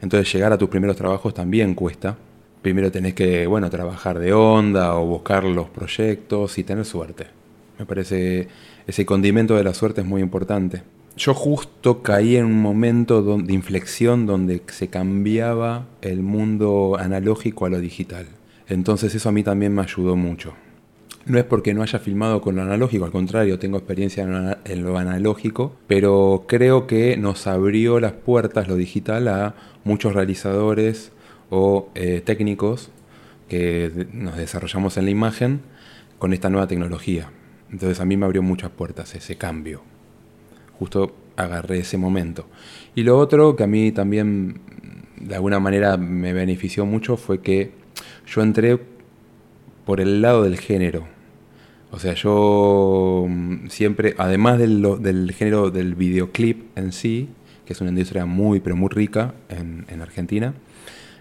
Entonces 0.00 0.32
llegar 0.32 0.52
a 0.52 0.58
tus 0.58 0.68
primeros 0.68 0.96
trabajos 0.96 1.34
también 1.34 1.74
cuesta. 1.74 2.16
Primero 2.62 2.90
tenés 2.90 3.14
que, 3.14 3.46
bueno, 3.46 3.70
trabajar 3.70 4.18
de 4.18 4.32
onda 4.32 4.96
o 4.96 5.06
buscar 5.06 5.44
los 5.44 5.68
proyectos 5.68 6.58
y 6.58 6.64
tener 6.64 6.84
suerte. 6.84 7.26
Me 7.78 7.86
parece 7.86 8.48
ese 8.86 9.04
condimento 9.04 9.56
de 9.56 9.64
la 9.64 9.74
suerte 9.74 10.00
es 10.00 10.06
muy 10.06 10.22
importante. 10.22 10.82
Yo 11.16 11.32
justo 11.32 12.02
caí 12.02 12.36
en 12.36 12.44
un 12.44 12.60
momento 12.60 13.22
de 13.38 13.52
inflexión 13.52 14.26
donde 14.26 14.62
se 14.66 14.88
cambiaba 14.88 15.86
el 16.02 16.22
mundo 16.22 16.96
analógico 16.98 17.66
a 17.66 17.70
lo 17.70 17.80
digital. 17.80 18.26
Entonces 18.68 19.14
eso 19.14 19.28
a 19.28 19.32
mí 19.32 19.42
también 19.42 19.74
me 19.74 19.82
ayudó 19.82 20.16
mucho. 20.16 20.52
No 21.26 21.38
es 21.38 21.44
porque 21.44 21.74
no 21.74 21.82
haya 21.82 21.98
filmado 21.98 22.40
con 22.40 22.54
lo 22.54 22.62
analógico, 22.62 23.04
al 23.04 23.10
contrario, 23.10 23.58
tengo 23.58 23.78
experiencia 23.78 24.22
en 24.64 24.84
lo 24.84 24.96
analógico, 24.96 25.74
pero 25.88 26.44
creo 26.46 26.86
que 26.86 27.16
nos 27.16 27.48
abrió 27.48 27.98
las 27.98 28.12
puertas 28.12 28.68
lo 28.68 28.76
digital 28.76 29.26
a 29.26 29.56
muchos 29.82 30.14
realizadores 30.14 31.10
o 31.50 31.88
eh, 31.96 32.22
técnicos 32.24 32.90
que 33.48 34.06
nos 34.12 34.36
desarrollamos 34.36 34.96
en 34.98 35.04
la 35.06 35.10
imagen 35.10 35.62
con 36.18 36.32
esta 36.32 36.48
nueva 36.48 36.68
tecnología. 36.68 37.30
Entonces 37.72 37.98
a 37.98 38.04
mí 38.04 38.16
me 38.16 38.26
abrió 38.26 38.42
muchas 38.42 38.70
puertas 38.70 39.14
ese 39.16 39.36
cambio. 39.36 39.82
Justo 40.78 41.12
agarré 41.36 41.80
ese 41.80 41.98
momento. 41.98 42.46
Y 42.94 43.02
lo 43.02 43.18
otro 43.18 43.56
que 43.56 43.64
a 43.64 43.66
mí 43.66 43.90
también 43.90 44.60
de 45.16 45.34
alguna 45.34 45.58
manera 45.58 45.96
me 45.96 46.32
benefició 46.32 46.86
mucho 46.86 47.16
fue 47.16 47.40
que 47.40 47.72
yo 48.26 48.42
entré 48.42 48.78
por 49.84 50.00
el 50.00 50.22
lado 50.22 50.44
del 50.44 50.58
género. 50.58 51.15
O 51.90 51.98
sea, 51.98 52.14
yo 52.14 53.26
mm, 53.28 53.68
siempre, 53.68 54.14
además 54.18 54.58
del, 54.58 55.32
género 55.36 55.70
del 55.70 55.94
videoclip 55.94 56.76
en 56.76 56.92
sí, 56.92 57.28
que 57.64 57.72
es 57.72 57.80
una 57.80 57.90
industria 57.90 58.26
muy, 58.26 58.60
pero 58.60 58.76
muy 58.76 58.88
rica 58.88 59.34
en, 59.48 60.00
Argentina, 60.00 60.54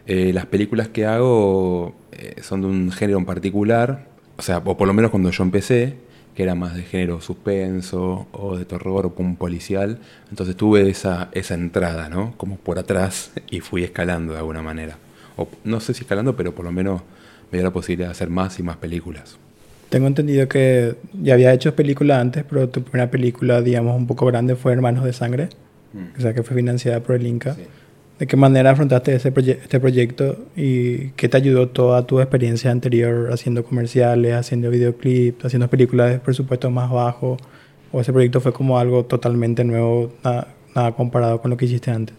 eh, 0.07 0.31
las 0.33 0.45
películas 0.45 0.89
que 0.89 1.05
hago 1.05 1.95
eh, 2.11 2.35
son 2.41 2.61
de 2.61 2.67
un 2.67 2.91
género 2.91 3.17
en 3.19 3.25
particular, 3.25 4.07
o 4.37 4.41
sea, 4.41 4.59
o 4.59 4.77
por 4.77 4.87
lo 4.87 4.93
menos 4.93 5.11
cuando 5.11 5.31
yo 5.31 5.43
empecé, 5.43 5.97
que 6.35 6.43
era 6.43 6.53
más 6.53 6.75
de 6.75 6.83
género 6.83 7.21
suspenso 7.21 8.27
o 8.33 8.57
de 8.57 8.65
terror 8.65 9.05
o 9.05 9.13
un 9.17 9.37
policial, 9.37 9.99
entonces 10.29 10.55
tuve 10.57 10.89
esa, 10.89 11.29
esa 11.31 11.53
entrada, 11.53 12.09
¿no? 12.09 12.33
Como 12.37 12.57
por 12.57 12.77
atrás 12.77 13.31
y 13.49 13.61
fui 13.61 13.83
escalando 13.83 14.33
de 14.33 14.39
alguna 14.39 14.61
manera. 14.61 14.97
O 15.37 15.47
no 15.63 15.79
sé 15.79 15.93
si 15.93 16.01
escalando, 16.01 16.35
pero 16.35 16.53
por 16.53 16.65
lo 16.65 16.71
menos 16.71 17.01
me 17.51 17.59
dio 17.59 17.63
la 17.63 17.73
posibilidad 17.73 18.09
de 18.09 18.11
hacer 18.11 18.29
más 18.29 18.59
y 18.59 18.63
más 18.63 18.77
películas. 18.77 19.37
Tengo 19.89 20.07
entendido 20.07 20.47
que 20.47 20.95
ya 21.21 21.35
había 21.35 21.53
hecho 21.53 21.75
películas 21.75 22.19
antes, 22.19 22.43
pero 22.49 22.69
tu 22.69 22.83
primera 22.83 23.09
película, 23.11 23.61
digamos, 23.61 23.95
un 23.95 24.07
poco 24.07 24.25
grande 24.25 24.55
fue 24.55 24.73
Hermanos 24.73 25.03
de 25.05 25.13
Sangre, 25.13 25.49
mm. 25.93 26.17
o 26.17 26.21
sea, 26.21 26.33
que 26.33 26.43
fue 26.43 26.55
financiada 26.55 27.01
por 27.01 27.15
el 27.15 27.27
Inca. 27.27 27.55
¿De 28.19 28.27
qué 28.27 28.37
manera 28.37 28.71
afrontaste 28.71 29.13
ese 29.13 29.33
este 29.35 29.79
proyecto 29.79 30.37
y 30.55 31.09
qué 31.11 31.27
te 31.27 31.35
ayudó 31.35 31.67
toda 31.67 32.07
tu 32.07 32.21
experiencia 32.21 32.71
anterior 32.71 33.29
haciendo 33.31 33.65
comerciales, 33.65 34.33
haciendo 34.33 34.69
videoclips, 34.69 35.43
haciendo 35.43 35.69
películas 35.69 36.11
de 36.11 36.19
presupuesto 36.19 36.71
más 36.71 36.89
bajo? 36.89 37.37
¿O 37.91 37.99
ese 37.99 38.13
proyecto 38.13 38.39
fue 38.39 38.53
como 38.53 38.79
algo 38.79 39.03
totalmente 39.05 39.65
nuevo, 39.65 40.13
nada, 40.23 40.47
nada 40.73 40.93
comparado 40.93 41.41
con 41.41 41.51
lo 41.51 41.57
que 41.57 41.65
hiciste 41.65 41.91
antes? 41.91 42.15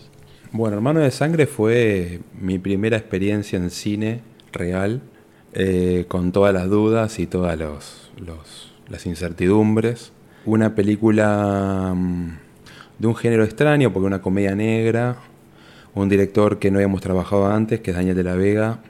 Bueno, 0.53 0.77
Hermanos 0.77 1.03
de 1.03 1.11
Sangre 1.11 1.47
fue 1.47 2.21
mi 2.39 2.59
primera 2.59 2.99
experiencia 2.99 3.59
en 3.59 3.71
cine 3.71 4.21
real 4.53 5.01
eh, 5.59 6.05
con 6.07 6.33
todas 6.33 6.53
las 6.53 6.69
dudas 6.69 7.19
y 7.19 7.27
todas 7.27 7.59
las 8.89 9.07
incertidumbres. 9.07 10.13
Una 10.45 10.75
película 10.75 11.95
mm, 11.97 12.29
de 12.99 13.07
un 13.07 13.17
género 13.17 13.43
extraño, 13.43 13.91
porque 13.91 14.07
una 14.07 14.21
comedia 14.21 14.55
negra, 14.55 15.17
un 15.95 16.11
director 16.11 16.59
que 16.59 16.71
no 16.71 16.77
habíamos 16.77 17.01
trabajado 17.01 17.47
antes, 17.47 17.81
que 17.81 17.93
es 17.93 17.97
Daniel 17.97 18.17
de 18.17 18.25
la 18.25 18.35
Vega. 18.35 18.81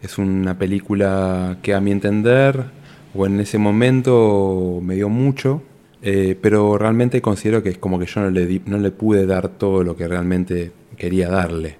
Es 0.00 0.18
una 0.18 0.56
película 0.56 1.58
que 1.62 1.74
a 1.74 1.80
mi 1.80 1.90
entender, 1.90 2.66
o 3.12 3.26
en 3.26 3.40
ese 3.40 3.58
momento 3.58 4.78
me 4.80 4.94
dio 4.94 5.08
mucho, 5.08 5.64
eh, 6.00 6.38
pero 6.40 6.78
realmente 6.78 7.20
considero 7.20 7.60
que 7.64 7.70
es 7.70 7.78
como 7.78 7.98
que 7.98 8.06
yo 8.06 8.20
no 8.20 8.30
le, 8.30 8.62
no 8.66 8.78
le 8.78 8.92
pude 8.92 9.26
dar 9.26 9.48
todo 9.48 9.82
lo 9.82 9.96
que 9.96 10.06
realmente 10.06 10.70
quería 10.96 11.28
darle. 11.28 11.76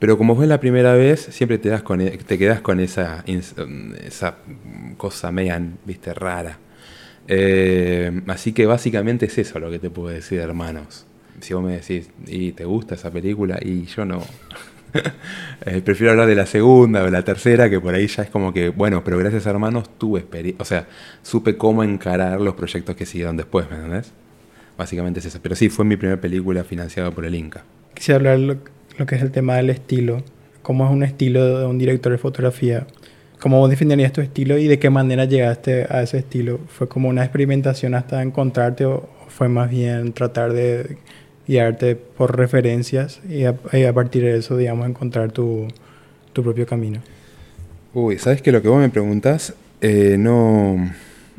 Pero 0.00 0.16
como 0.16 0.34
fue 0.34 0.46
la 0.46 0.58
primera 0.58 0.94
vez, 0.94 1.28
siempre 1.30 1.58
te, 1.58 1.68
das 1.68 1.82
con, 1.82 2.00
e, 2.00 2.18
quedas 2.18 2.62
con 2.62 2.80
esa, 2.80 3.22
esa 4.02 4.38
cosa 4.96 5.30
media, 5.30 5.62
viste, 5.84 6.14
rara. 6.14 6.58
Eh, 7.28 8.22
así 8.26 8.52
que 8.52 8.64
básicamente 8.64 9.26
es 9.26 9.36
eso 9.36 9.60
lo 9.60 9.70
que 9.70 9.78
te 9.78 9.90
puedo 9.90 10.08
decir, 10.08 10.40
hermanos. 10.40 11.06
Si 11.40 11.52
vos 11.52 11.62
me 11.62 11.72
decís, 11.72 12.08
¿y 12.26 12.52
te 12.52 12.64
gusta 12.64 12.94
esa 12.94 13.10
película? 13.10 13.58
Y 13.60 13.84
yo 13.84 14.04
no. 14.04 14.24
Eh, 15.66 15.82
prefiero 15.84 16.12
hablar 16.12 16.26
de 16.26 16.34
la 16.34 16.46
segunda 16.46 17.04
o 17.04 17.10
la 17.10 17.22
tercera, 17.22 17.68
que 17.68 17.78
por 17.78 17.94
ahí 17.94 18.06
ya 18.06 18.22
es 18.22 18.30
como 18.30 18.52
que, 18.52 18.70
bueno, 18.70 19.04
pero 19.04 19.18
gracias 19.18 19.46
a 19.46 19.50
hermanos 19.50 19.90
tuve 19.98 20.20
experiencia. 20.20 20.60
O 20.60 20.64
sea, 20.64 20.88
supe 21.22 21.56
cómo 21.56 21.84
encarar 21.84 22.40
los 22.40 22.54
proyectos 22.54 22.96
que 22.96 23.04
siguieron 23.04 23.36
después, 23.36 23.70
¿me 23.70 23.76
entendés? 23.76 24.10
Básicamente 24.78 25.20
es 25.20 25.26
eso. 25.26 25.38
Pero 25.42 25.54
sí, 25.54 25.68
fue 25.68 25.84
mi 25.84 25.96
primera 25.96 26.18
película 26.20 26.64
financiada 26.64 27.10
por 27.10 27.26
el 27.26 27.34
Inca. 27.34 27.62
Quisiera 27.94 28.32
hablar 28.32 28.56
lo 28.98 29.06
que 29.06 29.16
es 29.16 29.22
el 29.22 29.30
tema 29.30 29.56
del 29.56 29.70
estilo. 29.70 30.22
¿Cómo 30.62 30.84
es 30.84 30.90
un 30.90 31.02
estilo 31.02 31.60
de 31.60 31.66
un 31.66 31.78
director 31.78 32.12
de 32.12 32.18
fotografía? 32.18 32.86
¿Cómo 33.40 33.58
vos 33.58 33.70
definirías 33.70 34.12
tu 34.12 34.20
estilo 34.20 34.58
y 34.58 34.68
de 34.68 34.78
qué 34.78 34.90
manera 34.90 35.24
llegaste 35.24 35.86
a 35.88 36.02
ese 36.02 36.18
estilo? 36.18 36.60
¿Fue 36.68 36.88
como 36.88 37.08
una 37.08 37.22
experimentación 37.22 37.94
hasta 37.94 38.22
encontrarte 38.22 38.84
o 38.84 39.08
fue 39.28 39.48
más 39.48 39.70
bien 39.70 40.12
tratar 40.12 40.52
de 40.52 40.98
guiarte 41.48 41.96
por 41.96 42.36
referencias 42.36 43.20
y 43.28 43.44
a, 43.44 43.92
partir 43.94 44.24
de 44.24 44.36
eso, 44.36 44.56
digamos, 44.56 44.86
encontrar 44.86 45.32
tu, 45.32 45.68
tu, 46.32 46.42
propio 46.42 46.66
camino? 46.66 47.00
Uy, 47.94 48.18
¿sabes 48.18 48.42
que 48.42 48.52
lo 48.52 48.60
que 48.60 48.68
vos 48.68 48.78
me 48.78 48.90
preguntás? 48.90 49.54
Eh, 49.80 50.16
no, 50.18 50.76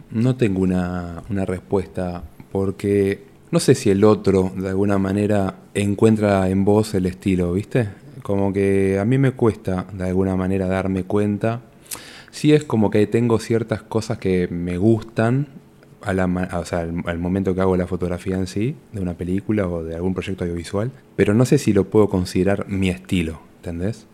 no 0.10 0.36
tengo 0.36 0.62
una, 0.62 1.22
una 1.30 1.46
respuesta 1.46 2.24
porque 2.52 3.31
no 3.52 3.60
sé 3.60 3.76
si 3.76 3.90
el 3.90 4.04
otro 4.04 4.52
de 4.56 4.70
alguna 4.70 4.98
manera 4.98 5.56
encuentra 5.74 6.50
en 6.50 6.64
vos 6.64 6.94
el 6.94 7.06
estilo, 7.06 7.54
¿viste? 7.54 7.90
Como 8.24 8.54
que 8.54 8.98
a 8.98 9.06
mí 9.06 9.18
me 9.18 9.32
cuesta 9.32 9.86
de 9.92 10.06
alguna 10.06 10.36
manera 10.36 10.68
darme 10.68 11.04
cuenta. 11.04 11.62
Sí 12.32 12.54
es 12.54 12.64
como 12.64 12.90
que 12.90 13.06
tengo 13.08 13.40
ciertas 13.40 13.82
cosas 13.82 14.18
que 14.20 14.48
me 14.48 14.78
gustan, 14.78 15.48
a 16.02 16.14
la, 16.14 16.26
o 16.60 16.66
sea, 16.66 16.80
al, 16.80 17.20
momento 17.20 17.54
que 17.54 17.62
hago 17.62 17.76
la 17.76 17.88
fotografía 17.88 18.36
en 18.36 18.48
sí, 18.48 18.76
de 18.94 19.02
una 19.02 19.16
película 19.16 19.68
o 19.68 19.84
de 19.84 19.96
algún 19.96 20.14
proyecto 20.14 20.46
audiovisual, 20.46 20.92
pero 21.16 21.34
no 21.34 21.46
sé 21.46 21.58
si 21.58 21.74
lo 21.74 21.90
puedo 21.90 22.10
considerar 22.10 22.68
mi 22.70 22.90
estilo, 22.90 23.42
¿entendés? 23.58 24.08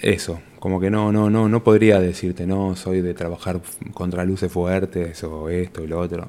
Eso, 0.00 0.40
como 0.58 0.80
que 0.80 0.90
no, 0.90 1.12
no, 1.12 1.30
no, 1.30 1.48
no 1.48 1.64
podría 1.64 2.00
decirte, 2.00 2.46
no, 2.46 2.76
soy 2.76 3.00
de 3.00 3.12
trabajar 3.14 3.60
contra 3.92 4.24
luces 4.24 4.50
fuertes 4.50 5.22
o 5.24 5.48
esto 5.48 5.84
y 5.84 5.86
lo 5.86 6.00
otro. 6.00 6.28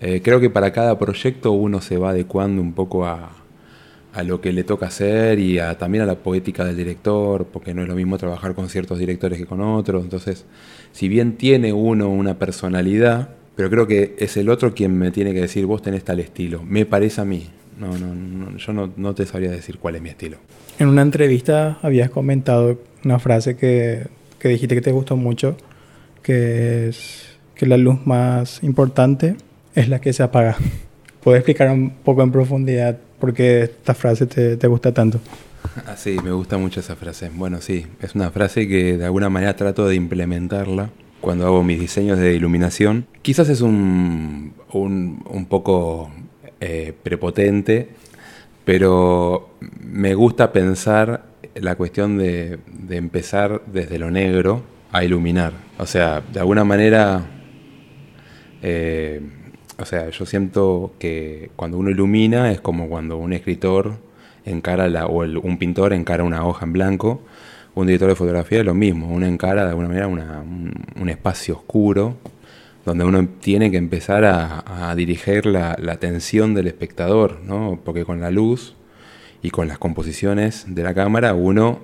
Eh, 0.00 0.22
creo 0.22 0.40
que 0.40 0.48
para 0.48 0.72
cada 0.72 0.98
proyecto 0.98 1.52
uno 1.52 1.80
se 1.80 1.98
va 1.98 2.10
adecuando 2.10 2.62
un 2.62 2.72
poco 2.72 3.06
a, 3.06 3.32
lo 4.24 4.40
que 4.40 4.52
le 4.52 4.64
toca 4.64 4.86
hacer 4.86 5.38
y 5.38 5.58
también 5.78 6.02
a 6.02 6.06
la 6.06 6.16
poética 6.16 6.64
del 6.64 6.76
director, 6.76 7.46
porque 7.46 7.74
no 7.74 7.82
es 7.82 7.88
lo 7.88 7.94
mismo 7.94 8.18
trabajar 8.18 8.54
con 8.54 8.68
ciertos 8.68 8.98
directores 8.98 9.38
que 9.38 9.46
con 9.46 9.60
otros. 9.60 10.02
Entonces, 10.02 10.46
si 10.92 11.08
bien 11.08 11.36
tiene 11.36 11.72
uno 11.72 12.08
una 12.08 12.38
personalidad, 12.38 13.28
pero 13.54 13.70
creo 13.70 13.86
que 13.86 14.16
es 14.18 14.36
el 14.36 14.48
otro 14.48 14.74
quien 14.74 14.98
me 14.98 15.10
tiene 15.10 15.32
que 15.32 15.42
decir, 15.42 15.64
vos 15.66 15.82
tenés 15.82 16.02
tal 16.02 16.18
estilo. 16.18 16.62
Me 16.64 16.86
parece 16.86 17.20
a 17.20 17.24
mí. 17.24 17.48
No, 17.78 17.96
no, 17.96 18.56
yo 18.56 18.72
no, 18.72 18.92
no 18.96 19.14
te 19.14 19.26
sabría 19.26 19.50
decir 19.50 19.78
cuál 19.78 19.96
es 19.96 20.02
mi 20.02 20.10
estilo. 20.10 20.38
En 20.78 20.88
una 20.88 21.02
entrevista 21.02 21.78
habías 21.82 22.10
comentado 22.10 22.78
una 23.04 23.18
frase 23.18 23.56
que, 23.56 24.06
que 24.38 24.48
dijiste 24.48 24.74
que 24.74 24.80
te 24.80 24.92
gustó 24.92 25.16
mucho, 25.16 25.56
que 26.22 26.88
es 26.88 27.28
que 27.54 27.66
la 27.66 27.76
luz 27.76 28.06
más 28.06 28.62
importante 28.62 29.36
es 29.74 29.88
la 29.88 30.00
que 30.00 30.12
se 30.12 30.22
apaga. 30.22 30.56
¿Puedes 31.22 31.40
explicar 31.40 31.70
un 31.70 31.90
poco 31.90 32.22
en 32.22 32.32
profundidad 32.32 32.98
¿Por 33.20 33.34
qué 33.34 33.64
esta 33.64 33.92
frase 33.94 34.26
te, 34.26 34.56
te 34.56 34.66
gusta 34.66 34.92
tanto? 34.94 35.20
Ah, 35.86 35.94
sí, 35.94 36.16
me 36.24 36.32
gusta 36.32 36.56
mucho 36.56 36.80
esa 36.80 36.96
frase. 36.96 37.30
Bueno, 37.32 37.60
sí, 37.60 37.86
es 38.00 38.14
una 38.14 38.30
frase 38.30 38.66
que 38.66 38.96
de 38.96 39.04
alguna 39.04 39.28
manera 39.28 39.54
trato 39.54 39.86
de 39.86 39.94
implementarla 39.94 40.88
cuando 41.20 41.46
hago 41.46 41.62
mis 41.62 41.78
diseños 41.78 42.18
de 42.18 42.34
iluminación. 42.34 43.06
Quizás 43.20 43.50
es 43.50 43.60
un, 43.60 44.54
un, 44.72 45.46
poco 45.50 46.10
eh, 46.60 46.94
prepotente, 47.02 47.90
pero 48.64 49.50
me 49.82 50.14
gusta 50.14 50.50
pensar 50.50 51.26
la 51.54 51.76
cuestión 51.76 52.16
de, 52.16 52.58
de, 52.66 52.96
empezar 52.96 53.60
desde 53.70 53.98
lo 53.98 54.10
negro 54.10 54.62
a 54.92 55.04
iluminar. 55.04 55.52
O 55.78 55.84
sea, 55.84 56.22
de 56.32 56.40
alguna 56.40 56.64
manera, 56.64 57.26
eh, 58.62 59.20
o 59.80 59.84
sea, 59.84 60.10
yo 60.10 60.26
siento 60.26 60.92
que 60.98 61.50
cuando 61.56 61.78
uno 61.78 61.90
ilumina 61.90 62.52
es 62.52 62.60
como 62.60 62.88
cuando 62.88 63.16
un 63.16 63.32
escritor 63.32 63.98
encara 64.44 64.88
la, 64.88 65.06
o 65.06 65.22
un 65.22 65.58
pintor 65.58 65.92
encara 65.92 66.24
una 66.24 66.46
hoja 66.46 66.66
en 66.66 66.72
blanco 66.72 67.22
un 67.74 67.86
director 67.86 68.08
de 68.08 68.16
fotografía 68.16 68.60
es 68.60 68.64
lo 68.64 68.74
mismo, 68.74 69.08
uno 69.08 69.26
encara 69.26 69.64
de 69.64 69.70
alguna 69.70 69.88
manera 69.88 70.08
un, 70.08 71.08
espacio 71.08 71.56
oscuro 71.56 72.16
donde 72.84 73.04
uno 73.04 73.28
tiene 73.40 73.70
que 73.70 73.76
empezar 73.76 74.24
a, 74.24 74.94
dirigir 74.96 75.46
la, 75.46 75.76
atención 75.88 76.54
del 76.54 76.66
espectador, 76.66 77.40
¿no? 77.44 77.80
porque 77.84 78.04
con 78.04 78.20
la 78.20 78.30
luz 78.30 78.74
y 79.42 79.50
con 79.50 79.68
las 79.68 79.78
composiciones 79.78 80.64
de 80.68 80.82
la 80.82 80.94
cámara 80.94 81.34
uno 81.34 81.80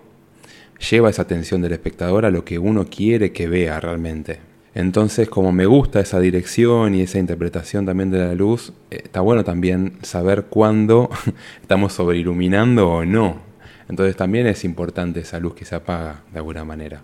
lleva 0.90 1.10
esa 1.10 1.22
atención 1.22 1.62
del 1.62 1.72
espectador 1.72 2.24
a 2.24 2.30
lo 2.30 2.44
que 2.44 2.58
uno 2.58 2.86
quiere 2.86 3.32
que 3.32 3.48
vea 3.48 3.80
realmente. 3.80 4.40
Entonces, 4.76 5.30
como 5.30 5.52
me 5.52 5.64
gusta 5.64 6.00
esa 6.00 6.20
dirección 6.20 6.94
y 6.94 7.00
esa 7.00 7.18
interpretación 7.18 7.86
también 7.86 8.10
de 8.10 8.18
la 8.18 8.34
luz, 8.34 8.74
eh, 8.90 9.00
está 9.04 9.22
bueno 9.22 9.42
también 9.42 9.94
saber 10.02 10.44
cuándo 10.50 11.08
estamos 11.62 11.94
sobreiluminando 11.94 12.86
o 12.86 13.04
no. 13.06 13.40
Entonces 13.88 14.16
también 14.16 14.46
es 14.46 14.66
importante 14.66 15.20
esa 15.20 15.40
luz 15.40 15.54
que 15.54 15.64
se 15.64 15.76
apaga 15.76 16.24
de 16.30 16.40
alguna 16.40 16.62
manera. 16.66 17.00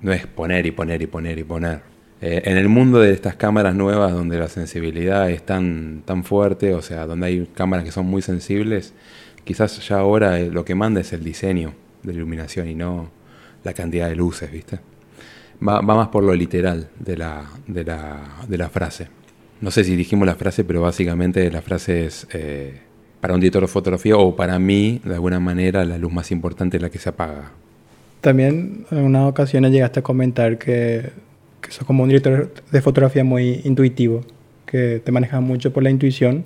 No 0.00 0.14
es 0.14 0.26
poner 0.26 0.64
y 0.64 0.70
poner 0.70 1.02
y 1.02 1.06
poner 1.06 1.38
y 1.38 1.44
poner. 1.44 1.82
Eh, 2.22 2.40
en 2.46 2.56
el 2.56 2.70
mundo 2.70 3.00
de 3.00 3.12
estas 3.12 3.36
cámaras 3.36 3.74
nuevas 3.74 4.10
donde 4.14 4.38
la 4.38 4.48
sensibilidad 4.48 5.28
es 5.28 5.44
tan, 5.44 6.04
tan 6.06 6.24
fuerte, 6.24 6.72
o 6.72 6.80
sea, 6.80 7.04
donde 7.04 7.26
hay 7.26 7.46
cámaras 7.52 7.84
que 7.84 7.92
son 7.92 8.06
muy 8.06 8.22
sensibles, 8.22 8.94
quizás 9.44 9.86
ya 9.86 9.98
ahora 9.98 10.40
eh, 10.40 10.50
lo 10.50 10.64
que 10.64 10.74
manda 10.74 11.02
es 11.02 11.12
el 11.12 11.22
diseño 11.22 11.74
de 12.02 12.14
iluminación 12.14 12.66
y 12.66 12.74
no 12.74 13.10
la 13.62 13.74
cantidad 13.74 14.08
de 14.08 14.16
luces, 14.16 14.50
¿viste? 14.50 14.78
Va, 15.66 15.82
más 15.82 16.08
por 16.08 16.22
lo 16.24 16.34
literal 16.34 16.88
de 16.98 17.16
la, 17.16 17.44
de, 17.66 17.84
la, 17.84 18.68
frase. 18.68 19.08
No 19.60 19.70
sé 19.70 19.84
si 19.84 19.96
dijimos 19.96 20.26
la 20.26 20.34
frase, 20.34 20.64
pero 20.64 20.80
básicamente 20.82 21.50
la 21.50 21.62
frase 21.62 22.06
es... 22.06 22.26
Eh, 22.32 22.80
para 23.20 23.32
un 23.32 23.40
director 23.40 23.62
de 23.62 23.68
fotografía 23.68 24.18
o 24.18 24.36
para 24.36 24.58
mí, 24.58 25.00
de 25.02 25.14
alguna 25.14 25.40
manera, 25.40 25.82
la 25.86 25.96
luz 25.96 26.12
más 26.12 26.30
importante 26.30 26.76
es 26.76 26.82
la 26.82 26.90
que 26.90 26.98
se 26.98 27.08
apaga. 27.08 27.52
También 28.20 28.84
en 28.90 28.98
unas 28.98 29.26
ocasiones 29.26 29.72
llegaste 29.72 30.00
a 30.00 30.02
comentar 30.02 30.58
que, 30.58 31.10
que 31.62 31.70
sos 31.70 31.86
como 31.86 32.02
un 32.02 32.10
director 32.10 32.52
de 32.70 32.82
fotografía 32.82 33.24
muy 33.24 33.62
intuitivo, 33.64 34.20
que 34.66 35.00
te 35.02 35.10
manejas 35.10 35.40
mucho 35.40 35.72
por 35.72 35.82
la 35.82 35.88
intuición, 35.88 36.44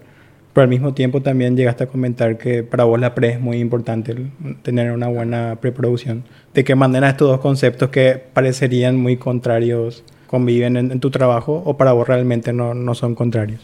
pero 0.59 0.65
al 0.65 0.71
mismo 0.71 0.93
tiempo 0.93 1.23
también 1.23 1.57
llegaste 1.57 1.85
a 1.85 1.87
comentar 1.87 2.37
que 2.37 2.65
para 2.65 2.83
vos 2.83 2.99
la 2.99 3.15
pre 3.15 3.29
es 3.29 3.41
muy 3.41 3.59
importante, 3.59 4.17
tener 4.63 4.91
una 4.91 5.07
buena 5.07 5.57
preproducción. 5.61 6.25
¿De 6.53 6.65
qué 6.65 6.75
manera 6.75 7.11
estos 7.11 7.29
dos 7.29 7.39
conceptos 7.39 7.91
que 7.91 8.21
parecerían 8.33 8.97
muy 8.97 9.19
contrarios 9.19 10.03
conviven 10.27 10.77
en, 10.77 10.99
tu 10.99 11.13
trabajo 11.13 11.63
o 11.65 11.77
para 11.77 11.93
vos 11.93 12.09
realmente 12.09 12.53
no, 12.53 12.75
no 12.75 12.97
son 12.97 13.15
contrarios? 13.15 13.61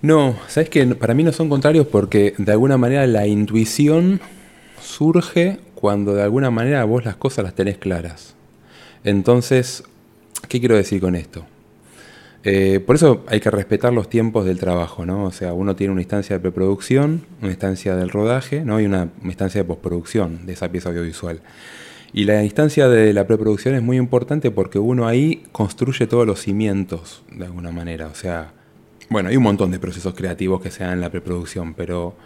No, 0.00 0.36
sabes 0.46 0.70
que 0.70 0.86
para 0.86 1.12
mí 1.12 1.22
no 1.22 1.32
son 1.32 1.50
contrarios 1.50 1.86
porque 1.86 2.32
de 2.38 2.50
alguna 2.50 2.78
manera 2.78 3.06
la 3.06 3.26
intuición 3.26 4.22
surge 4.80 5.58
cuando 5.74 6.14
de 6.14 6.22
alguna 6.22 6.50
manera 6.50 6.82
vos 6.84 7.04
las 7.04 7.16
cosas 7.16 7.44
las 7.44 7.54
tenés 7.54 7.76
claras. 7.76 8.34
Entonces, 9.04 9.84
¿qué 10.48 10.60
quiero 10.60 10.76
decir 10.76 10.98
con 11.02 11.14
esto? 11.14 11.44
Eh, 12.44 12.80
por 12.80 12.96
eso 12.96 13.24
hay 13.26 13.40
que 13.40 13.50
respetar 13.50 13.92
los 13.92 14.08
tiempos 14.08 14.44
del 14.44 14.58
trabajo, 14.58 15.04
¿no? 15.04 15.24
O 15.24 15.32
sea, 15.32 15.52
uno 15.52 15.74
tiene 15.74 15.92
una 15.92 16.02
instancia 16.02 16.36
de 16.36 16.40
preproducción, 16.40 17.24
una 17.40 17.50
instancia 17.50 17.96
del 17.96 18.10
rodaje, 18.10 18.64
¿no? 18.64 18.80
Y 18.80 18.86
una, 18.86 19.08
instancia 19.24 19.60
de 19.62 19.64
postproducción 19.66 20.46
de 20.46 20.52
esa 20.52 20.70
pieza 20.70 20.90
audiovisual. 20.90 21.40
Y 22.12 22.24
la 22.24 22.42
instancia 22.42 22.88
de 22.88 23.12
la 23.12 23.26
preproducción 23.26 23.74
es 23.74 23.82
muy 23.82 23.96
importante 23.96 24.50
porque 24.50 24.78
uno 24.78 25.06
ahí 25.06 25.44
construye 25.52 26.06
todos 26.06 26.26
los 26.26 26.40
cimientos, 26.40 27.22
de 27.30 27.44
alguna 27.44 27.70
manera. 27.72 28.06
O 28.06 28.14
sea, 28.14 28.52
bueno, 29.10 29.28
hay 29.28 29.36
un 29.36 29.42
montón 29.42 29.70
de 29.70 29.78
procesos 29.78 30.14
creativos 30.14 30.62
que 30.62 30.70
se 30.70 30.84
dan 30.84 30.94
en 30.94 31.00
la 31.00 31.10
preproducción, 31.10 31.74
pero 31.74 32.16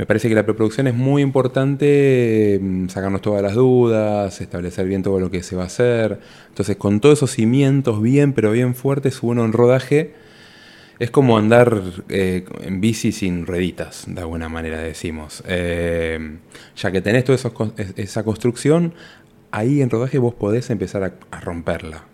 me 0.00 0.06
parece 0.06 0.30
que 0.30 0.34
la 0.34 0.44
preproducción 0.44 0.86
es 0.86 0.94
muy 0.94 1.20
importante 1.20 2.58
mm, 2.58 2.88
sacarnos 2.88 3.20
todas 3.20 3.42
las 3.42 3.54
dudas, 3.54 4.40
establecer 4.40 4.86
bien 4.86 5.02
todo 5.02 5.20
lo 5.20 5.30
que 5.30 5.42
se 5.42 5.56
va 5.56 5.64
a 5.64 5.66
hacer. 5.66 6.20
Entonces, 6.48 6.78
con 6.78 7.00
todos 7.00 7.18
esos 7.18 7.32
cimientos 7.32 8.00
bien, 8.00 8.32
pero 8.32 8.50
bien 8.50 8.74
fuertes, 8.74 9.22
uno 9.22 9.44
en 9.44 9.52
rodaje 9.52 10.14
es 11.00 11.10
como 11.10 11.36
andar 11.36 11.82
eh, 12.08 12.46
en 12.62 12.80
bici 12.80 13.12
sin 13.12 13.44
rueditas, 13.44 14.06
de 14.08 14.22
alguna 14.22 14.48
manera 14.48 14.78
decimos. 14.78 15.42
Eh, 15.46 16.38
ya 16.76 16.90
que 16.90 17.02
tenés 17.02 17.24
toda 17.24 17.36
esa 17.96 18.22
construcción, 18.22 18.94
ahí 19.50 19.82
en 19.82 19.90
rodaje 19.90 20.18
vos 20.18 20.32
podés 20.32 20.70
empezar 20.70 21.04
a, 21.04 21.12
a 21.30 21.40
romperla. 21.40 22.04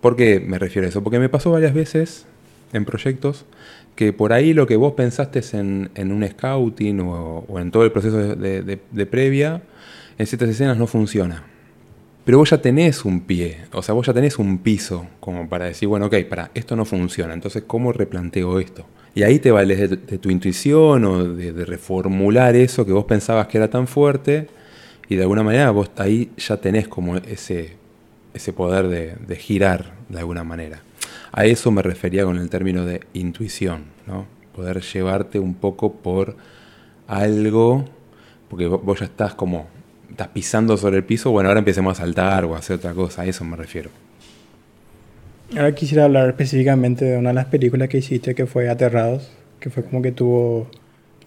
¿Por 0.00 0.16
qué 0.16 0.40
me 0.40 0.58
refiero 0.58 0.86
a 0.86 0.88
eso? 0.88 1.02
Porque 1.02 1.18
me 1.18 1.28
pasó 1.28 1.50
varias 1.50 1.74
veces 1.74 2.24
en 2.72 2.86
proyectos, 2.86 3.44
que 4.00 4.14
por 4.14 4.32
ahí 4.32 4.54
lo 4.54 4.66
que 4.66 4.76
vos 4.76 4.94
pensaste 4.94 5.42
en, 5.52 5.90
en 5.94 6.10
un 6.10 6.26
scouting 6.26 7.00
o, 7.00 7.44
en 7.58 7.70
todo 7.70 7.84
el 7.84 7.92
proceso 7.92 8.16
de, 8.16 9.06
previa, 9.10 9.60
en 10.16 10.26
ciertas 10.26 10.48
escenas 10.48 10.78
no 10.78 10.86
funciona. 10.86 11.44
Pero 12.24 12.38
vos 12.38 12.48
ya 12.48 12.62
tenés 12.62 13.04
un 13.04 13.20
pie, 13.20 13.58
o 13.74 13.82
sea, 13.82 13.94
vos 13.94 14.06
ya 14.06 14.14
tenés 14.14 14.38
un 14.38 14.56
piso 14.56 15.06
como 15.20 15.50
para 15.50 15.66
decir, 15.66 15.86
bueno, 15.86 16.06
ok, 16.06 16.14
para, 16.30 16.50
esto 16.54 16.76
no 16.76 16.86
funciona, 16.86 17.34
entonces, 17.34 17.64
¿cómo 17.66 17.92
replanteo 17.92 18.58
esto? 18.58 18.86
Y 19.14 19.22
ahí 19.22 19.38
te 19.38 19.50
vales 19.50 19.90
de, 19.90 19.96
tu 20.16 20.30
intuición 20.30 21.04
o 21.04 21.34
de, 21.34 21.52
reformular 21.66 22.56
eso 22.56 22.86
que 22.86 22.92
vos 22.92 23.04
pensabas 23.04 23.48
que 23.48 23.58
era 23.58 23.68
tan 23.68 23.86
fuerte 23.86 24.46
y 25.10 25.16
de 25.16 25.22
alguna 25.24 25.42
manera 25.42 25.70
vos 25.72 25.90
ahí 25.96 26.30
ya 26.38 26.56
tenés 26.56 26.88
como 26.88 27.18
ese, 27.18 27.76
ese 28.32 28.54
poder 28.54 29.18
de 29.18 29.36
girar 29.36 29.92
de 30.08 30.20
alguna 30.20 30.42
manera. 30.42 30.80
A 31.32 31.44
eso 31.44 31.70
me 31.70 31.82
refería 31.82 32.24
con 32.24 32.38
el 32.38 32.50
término 32.50 32.84
de 32.84 33.02
intuición, 33.12 33.84
¿no? 34.06 34.26
Poder 34.54 34.80
llevarte 34.80 35.38
un 35.38 35.54
poco 35.54 35.94
por 35.94 36.36
algo, 37.06 37.84
porque 38.48 38.66
vos 38.66 38.98
ya 38.98 39.06
estás 39.06 39.34
como, 39.34 39.68
estás 40.10 40.28
pisando 40.28 40.76
sobre 40.76 40.98
el 40.98 41.04
piso, 41.04 41.30
bueno, 41.30 41.48
ahora 41.48 41.60
empecemos 41.60 41.98
a 41.98 42.02
saltar 42.02 42.44
o 42.44 42.54
a 42.54 42.58
hacer 42.58 42.76
otra 42.76 42.94
cosa, 42.94 43.22
a 43.22 43.26
eso 43.26 43.44
me 43.44 43.56
refiero. 43.56 43.90
Ahora 45.56 45.74
quisiera 45.74 46.04
hablar 46.04 46.28
específicamente 46.28 47.04
de 47.04 47.18
una 47.18 47.30
de 47.30 47.34
las 47.34 47.46
películas 47.46 47.88
que 47.88 47.98
hiciste 47.98 48.34
que 48.34 48.46
fue 48.46 48.68
Aterrados, 48.68 49.32
que 49.58 49.70
fue 49.70 49.84
como 49.84 50.00
que 50.02 50.12
tuvo, 50.12 50.68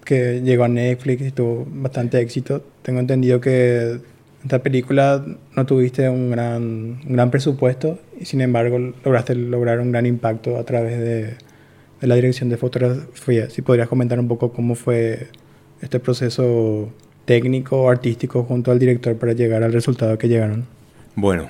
que 0.05 0.41
llegó 0.41 0.63
a 0.63 0.69
Netflix 0.69 1.21
y 1.21 1.31
tuvo 1.31 1.65
bastante 1.69 2.19
éxito. 2.19 2.63
Tengo 2.81 2.99
entendido 2.99 3.41
que 3.41 3.99
esta 4.43 4.59
película 4.59 5.23
no 5.55 5.65
tuviste 5.65 6.09
un 6.09 6.29
gran, 6.31 6.63
un 7.05 7.13
gran 7.13 7.31
presupuesto 7.31 7.97
y 8.19 8.25
sin 8.25 8.41
embargo 8.41 8.77
lograste 9.03 9.35
lograr 9.35 9.79
un 9.79 9.91
gran 9.91 10.05
impacto 10.05 10.57
a 10.57 10.63
través 10.63 10.99
de, 10.99 11.37
de, 12.01 12.07
la 12.07 12.15
dirección 12.15 12.49
de 12.49 12.57
fotografía. 12.57 13.49
Si 13.49 13.61
podrías 13.61 13.87
comentar 13.87 14.19
un 14.19 14.27
poco 14.27 14.51
cómo 14.51 14.75
fue 14.75 15.27
este 15.81 15.99
proceso 15.99 16.89
técnico 17.25 17.83
o 17.83 17.89
artístico 17.89 18.43
junto 18.43 18.71
al 18.71 18.79
director 18.79 19.15
para 19.15 19.31
llegar 19.31 19.63
al 19.63 19.71
resultado 19.71 20.17
que 20.17 20.27
llegaron. 20.27 20.65
Bueno, 21.15 21.47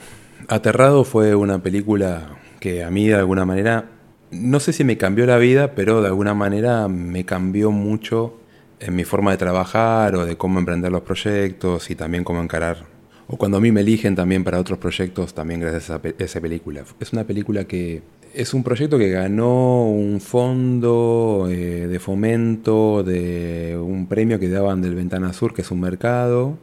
Aterrado 0.47 1.03
fue 1.03 1.33
una 1.33 1.63
película 1.63 2.37
que 2.59 2.83
a 2.83 2.91
mí 2.91 3.07
de 3.07 3.15
alguna 3.15 3.43
manera, 3.43 3.85
no 4.29 4.59
sé 4.59 4.71
si 4.71 4.83
me 4.83 4.97
cambió 4.97 5.25
la 5.25 5.37
vida, 5.37 5.73
pero 5.73 6.01
de 6.01 6.07
alguna 6.07 6.35
manera 6.35 6.87
me 6.87 7.25
cambió 7.25 7.71
mucho 7.71 8.37
en 8.85 8.95
mi 8.95 9.05
forma 9.05 9.31
de 9.31 9.37
trabajar 9.37 10.15
o 10.15 10.25
de 10.25 10.35
cómo 10.35 10.59
emprender 10.59 10.91
los 10.91 11.03
proyectos 11.03 11.89
y 11.89 11.95
también 11.95 12.23
cómo 12.25 12.41
encarar. 12.41 12.85
O 13.27 13.37
cuando 13.37 13.57
a 13.57 13.61
mí 13.61 13.71
me 13.71 13.79
eligen 13.79 14.15
también 14.15 14.43
para 14.43 14.59
otros 14.59 14.77
proyectos, 14.77 15.33
también 15.33 15.61
gracias 15.61 15.89
a 15.89 16.01
esa 16.19 16.41
película. 16.41 16.83
Es 16.99 17.13
una 17.13 17.23
película 17.23 17.63
que 17.63 18.01
es 18.33 18.53
un 18.53 18.63
proyecto 18.63 18.97
que 18.97 19.09
ganó 19.09 19.85
un 19.85 20.19
fondo 20.19 21.47
eh, 21.49 21.87
de 21.87 21.99
fomento 21.99 23.03
de 23.03 23.79
un 23.81 24.07
premio 24.07 24.37
que 24.37 24.49
daban 24.49 24.81
del 24.81 24.95
Ventana 24.95 25.31
Sur, 25.31 25.53
que 25.53 25.61
es 25.61 25.71
un 25.71 25.79
mercado, 25.79 26.57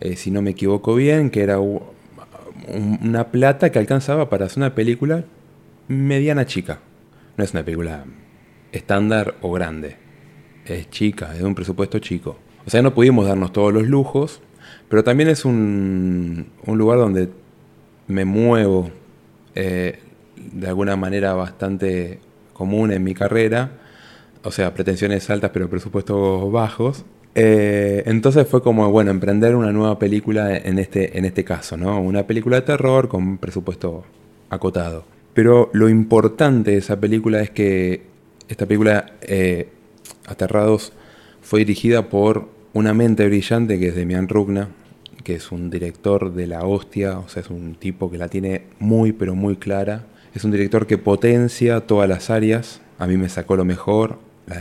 eh, 0.00 0.16
si 0.16 0.32
no 0.32 0.42
me 0.42 0.50
equivoco 0.50 0.96
bien, 0.96 1.30
que 1.30 1.42
era 1.42 1.60
una 1.60 3.28
plata 3.30 3.70
que 3.70 3.78
alcanzaba 3.78 4.28
para 4.28 4.46
hacer 4.46 4.58
una 4.58 4.74
película 4.74 5.24
mediana 5.86 6.44
chica. 6.44 6.80
No 7.36 7.44
es 7.44 7.52
una 7.52 7.64
película 7.64 8.04
estándar 8.72 9.36
o 9.42 9.52
grande 9.52 10.09
es 10.74 10.90
chica, 10.90 11.34
es 11.36 11.42
un 11.42 11.54
presupuesto 11.54 11.98
chico. 11.98 12.36
O 12.66 12.70
sea, 12.70 12.82
no 12.82 12.94
pudimos 12.94 13.26
darnos 13.26 13.52
todos 13.52 13.72
los 13.72 13.86
lujos, 13.86 14.40
pero 14.88 15.04
también 15.04 15.28
es 15.28 15.44
un, 15.44 16.46
lugar 16.66 16.98
donde 16.98 17.28
me 18.06 18.24
muevo 18.24 18.90
eh, 19.54 19.98
de 20.36 20.68
alguna 20.68 20.96
manera 20.96 21.34
bastante 21.34 22.20
común 22.52 22.92
en 22.92 23.02
mi 23.02 23.14
carrera, 23.14 23.72
o 24.42 24.50
sea, 24.50 24.74
pretensiones 24.74 25.28
altas 25.30 25.50
pero 25.52 25.68
presupuestos 25.68 26.50
bajos. 26.50 27.04
Eh, 27.34 28.02
entonces 28.06 28.46
fue 28.48 28.62
como, 28.62 28.90
bueno, 28.90 29.10
emprender 29.10 29.54
una 29.54 29.72
nueva 29.72 29.98
película 29.98 30.56
en 30.56 30.78
este, 30.78 31.16
en 31.16 31.24
este 31.24 31.44
caso, 31.44 31.76
¿no? 31.76 32.00
Una 32.00 32.26
película 32.26 32.56
de 32.56 32.62
terror 32.62 33.08
con 33.08 33.38
presupuesto 33.38 34.04
acotado. 34.50 35.04
Pero 35.34 35.70
lo 35.72 35.88
importante 35.88 36.72
de 36.72 36.78
esa 36.78 36.98
película 36.98 37.40
es 37.40 37.50
que 37.50 38.02
esta 38.48 38.66
película, 38.66 39.12
eh, 39.22 39.68
Aterrados, 40.26 40.92
fue 41.42 41.60
dirigida 41.60 42.08
por 42.08 42.48
una 42.72 42.94
mente 42.94 43.26
brillante 43.26 43.78
que 43.78 43.88
es 43.88 43.94
Demian 43.94 44.28
Rugna, 44.28 44.68
que 45.24 45.34
es 45.34 45.52
un 45.52 45.70
director 45.70 46.32
de 46.32 46.46
la 46.46 46.64
hostia, 46.64 47.18
o 47.18 47.28
sea, 47.28 47.42
es 47.42 47.50
un 47.50 47.74
tipo 47.74 48.10
que 48.10 48.18
la 48.18 48.28
tiene 48.28 48.66
muy, 48.78 49.12
pero 49.12 49.34
muy 49.34 49.56
clara. 49.56 50.06
Es 50.34 50.44
un 50.44 50.50
director 50.50 50.86
que 50.86 50.98
potencia 50.98 51.80
todas 51.80 52.08
las 52.08 52.30
áreas. 52.30 52.80
A 52.98 53.06
mí 53.06 53.16
me 53.16 53.28
sacó 53.28 53.56
lo 53.56 53.64
mejor, 53.64 54.18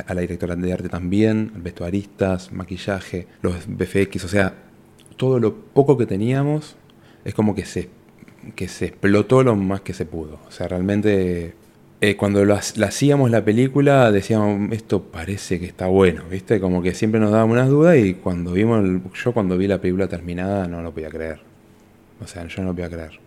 a 0.07 0.13
la 0.13 0.21
directora 0.21 0.55
de 0.55 0.73
arte 0.73 0.89
también, 0.89 1.51
vestuaristas, 1.55 2.51
maquillaje, 2.51 3.27
los 3.41 3.55
BFX, 3.67 4.25
o 4.25 4.27
sea, 4.27 4.53
todo 5.17 5.39
lo 5.39 5.55
poco 5.55 5.97
que 5.97 6.05
teníamos 6.05 6.75
es 7.25 7.33
como 7.33 7.55
que 7.55 7.65
se, 7.65 7.89
que 8.55 8.67
se 8.67 8.85
explotó 8.85 9.43
lo 9.43 9.55
más 9.55 9.81
que 9.81 9.93
se 9.93 10.05
pudo. 10.05 10.39
O 10.47 10.51
sea, 10.51 10.67
realmente 10.67 11.53
eh, 12.01 12.15
cuando 12.15 12.45
lo, 12.45 12.55
hacíamos 12.55 13.29
la 13.29 13.43
película 13.43 14.09
decíamos, 14.11 14.71
esto 14.71 15.03
parece 15.03 15.59
que 15.59 15.65
está 15.65 15.87
bueno, 15.87 16.23
¿viste? 16.31 16.61
Como 16.61 16.81
que 16.81 16.93
siempre 16.93 17.19
nos 17.19 17.31
dábamos 17.31 17.55
unas 17.55 17.67
dudas 17.67 17.97
y 17.97 18.13
cuando 18.13 18.53
vimos, 18.53 18.85
yo 19.13 19.33
cuando 19.33 19.57
vi 19.57 19.67
la 19.67 19.81
película 19.81 20.07
terminada 20.07 20.65
no 20.67 20.81
lo 20.81 20.93
podía 20.93 21.09
creer. 21.09 21.39
O 22.21 22.27
sea, 22.27 22.47
yo 22.47 22.61
no 22.61 22.69
lo 22.69 22.73
podía 22.73 22.89
creer. 22.89 23.19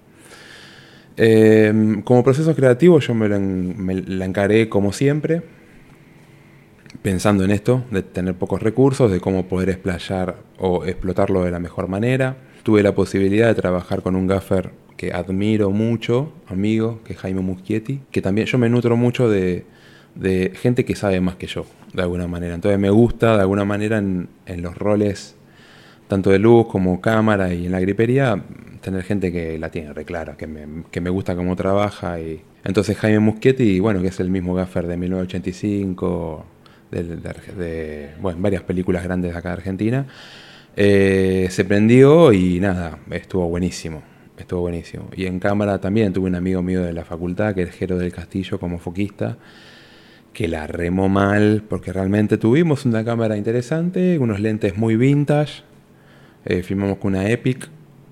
Em, 1.19 2.01
como 2.01 2.25
proceso 2.25 2.55
creativo 2.55 2.99
yo 2.99 3.15
me, 3.15 3.29
me 3.39 3.95
la 3.95 4.25
encaré 4.25 4.71
como 4.71 4.93
siempre, 4.95 5.43
pensando 7.03 7.45
en 7.45 7.51
esto, 7.51 7.85
de 7.91 8.03
tener 8.03 8.35
pocos 8.35 8.63
recursos, 8.63 9.11
de 9.11 9.21
cómo 9.21 9.49
poder 9.49 9.69
explayar 9.69 10.37
o 10.59 10.87
explotarlo 10.87 11.45
de 11.45 11.51
la 11.51 11.59
mejor 11.59 11.89
manera. 11.89 12.37
Tuve 12.63 12.83
la 12.83 12.95
posibilidad 12.95 13.49
de 13.49 13.55
trabajar 13.55 14.03
con 14.03 14.15
un 14.15 14.27
gaffer 14.27 14.71
que 14.97 15.13
admiro 15.13 15.71
mucho, 15.71 16.33
amigo, 16.47 17.01
que 17.05 17.15
es 17.15 17.19
Jaime 17.19 17.41
Muschietti, 17.41 18.01
que 18.13 18.23
también 18.23 18.47
yo 18.47 18.57
me 18.57 18.69
nutro 18.69 18.97
mucho 18.97 19.29
de, 19.29 19.65
gente 20.55 20.85
que 20.85 20.95
sabe 20.95 21.21
más 21.21 21.35
que 21.35 21.49
yo, 21.49 21.67
de 21.93 22.03
alguna 22.03 22.29
manera. 22.29 22.55
Entonces 22.55 22.79
me 22.79 22.91
gusta, 22.91 23.35
de 23.35 23.41
alguna 23.41 23.65
manera, 23.65 23.99
en, 23.99 24.29
los 24.59 24.77
roles, 24.77 25.35
tanto 26.07 26.31
de 26.31 26.39
luz 26.39 26.69
como 26.69 27.01
cámara 27.01 27.53
y 27.53 27.67
en 27.67 27.73
la 27.73 27.81
gripería, 27.81 28.45
tener 28.81 29.03
gente 29.03 29.33
que 29.33 29.59
la 29.59 29.71
tiene 29.71 29.93
reclara, 29.93 30.37
que 30.37 30.47
me, 30.47 30.85
que 30.91 31.01
me 31.01 31.11
gusta 31.11 31.35
cómo 31.35 31.57
trabaja. 31.57 32.21
Y... 32.21 32.43
Entonces 32.63 32.97
Jaime 32.97 33.19
Muschietti, 33.19 33.81
bueno, 33.81 34.01
que 34.03 34.09
es 34.09 34.21
el 34.21 34.31
mismo 34.31 34.55
gaffer 34.55 34.87
de 34.87 34.97
1985, 34.97 36.45
de, 36.93 38.11
bueno, 38.21 38.39
varias 38.41 38.63
películas 38.63 39.03
grandes 39.03 39.35
acá 39.35 39.49
de 39.49 39.55
Argentina, 39.55 40.07
eh, 40.77 41.49
se 41.51 41.65
prendió 41.65 42.33
y 42.33 42.61
nada, 42.61 42.99
estuvo 43.11 43.49
buenísimo 43.49 44.03
estuvo 44.43 44.61
buenísimo. 44.61 45.09
Y 45.17 45.27
en 45.27 45.39
cámara 45.39 45.81
también 45.81 46.13
tuve 46.13 46.29
un 46.29 46.35
amigo 46.35 46.63
mío 46.63 46.83
de 46.83 46.93
la 46.93 47.05
facultad, 47.05 47.55
que 47.55 47.63
es 47.63 47.71
Jero 47.71 47.99
del 47.99 48.13
Castillo, 48.13 48.61
como 48.61 48.79
foquista, 48.79 49.39
que 50.33 50.49
la 50.49 50.67
remó 50.67 51.09
mal, 51.09 51.65
porque 51.69 51.93
realmente 51.93 52.39
tuvimos 52.39 52.85
una 52.85 53.05
cámara 53.05 53.37
interesante, 53.37 54.19
unos 54.19 54.41
lentes 54.41 54.77
muy 54.77 54.97
vintage. 54.97 55.63
Eh, 56.45 56.63
filmamos 56.63 56.99
con 56.99 57.15
una 57.15 57.29
Epic 57.29 57.69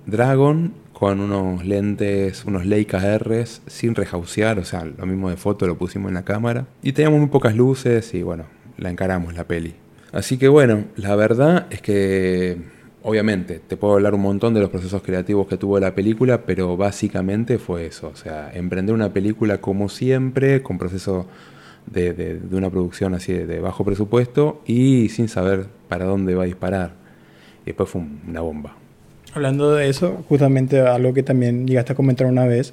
Dragon, 0.06 0.72
con 0.92 1.20
unos 1.20 1.64
lentes, 1.64 2.44
unos 2.44 2.66
Leica 2.66 3.18
Rs, 3.18 3.62
sin 3.66 3.94
rejauciar, 3.94 4.58
o 4.58 4.64
sea, 4.64 4.84
lo 4.84 5.06
mismo 5.06 5.30
de 5.30 5.36
foto 5.36 5.66
lo 5.66 5.78
pusimos 5.78 6.08
en 6.08 6.14
la 6.14 6.24
cámara. 6.24 6.66
Y 6.82 6.92
teníamos 6.92 7.20
muy 7.20 7.28
pocas 7.28 7.56
luces 7.56 8.14
y 8.14 8.22
bueno, 8.22 8.44
la 8.76 8.90
encaramos 8.90 9.34
la 9.34 9.44
peli. 9.44 9.74
Así 10.12 10.38
que 10.38 10.48
bueno, 10.48 10.84
la 10.96 11.14
verdad 11.16 11.66
es 11.70 11.80
que 11.82 12.58
obviamente, 13.02 13.60
te 13.66 13.76
puedo 13.76 13.94
hablar 13.94 14.14
un 14.14 14.22
montón 14.22 14.54
de 14.54 14.60
los 14.60 14.70
procesos 14.70 15.02
creativos 15.02 15.46
que 15.46 15.56
tuvo 15.56 15.78
la 15.78 15.94
película, 15.94 16.42
pero 16.42 16.76
básicamente 16.76 17.58
fue 17.58 17.86
eso, 17.86 18.08
o 18.08 18.16
sea, 18.16 18.50
emprender 18.52 18.94
una 18.94 19.12
película 19.12 19.60
como 19.60 19.88
siempre, 19.88 20.62
con 20.62 20.78
proceso 20.78 21.26
de, 21.86 22.40
una 22.50 22.70
producción 22.70 23.14
así 23.14 23.32
de, 23.32 23.60
bajo 23.60 23.84
presupuesto 23.84 24.62
y 24.66 25.08
sin 25.08 25.28
saber 25.28 25.66
para 25.88 26.04
dónde 26.04 26.34
va 26.34 26.44
a 26.44 26.46
disparar. 26.46 26.92
Y 27.62 27.66
después 27.66 27.88
fue 27.88 28.02
una 28.28 28.40
bomba. 28.40 28.76
Hablando 29.32 29.74
de 29.74 29.88
eso, 29.88 30.24
justamente 30.28 30.80
algo 30.80 31.14
que 31.14 31.22
también 31.22 31.66
llegaste 31.66 31.92
a 31.92 31.96
comentar 31.96 32.26
una 32.26 32.46
vez, 32.46 32.72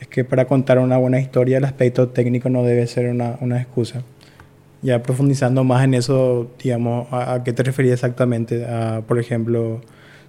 es 0.00 0.08
que 0.08 0.24
para 0.24 0.44
contar 0.44 0.78
una 0.78 0.98
buena 0.98 1.20
historia 1.20 1.58
el 1.58 1.64
aspecto 1.64 2.08
técnico 2.08 2.50
no 2.50 2.62
debe 2.62 2.86
ser 2.86 3.08
una, 3.08 3.38
una 3.40 3.60
excusa 3.60 4.02
ya 4.86 5.02
profundizando 5.02 5.64
más 5.64 5.82
en 5.82 5.94
eso, 5.94 6.48
digamos, 6.62 7.08
¿a, 7.10 7.42
qué 7.44 7.52
te 7.52 7.64
referías 7.64 7.94
exactamente? 7.94 8.64
A, 8.64 9.02
por 9.04 9.18
ejemplo, 9.18 9.80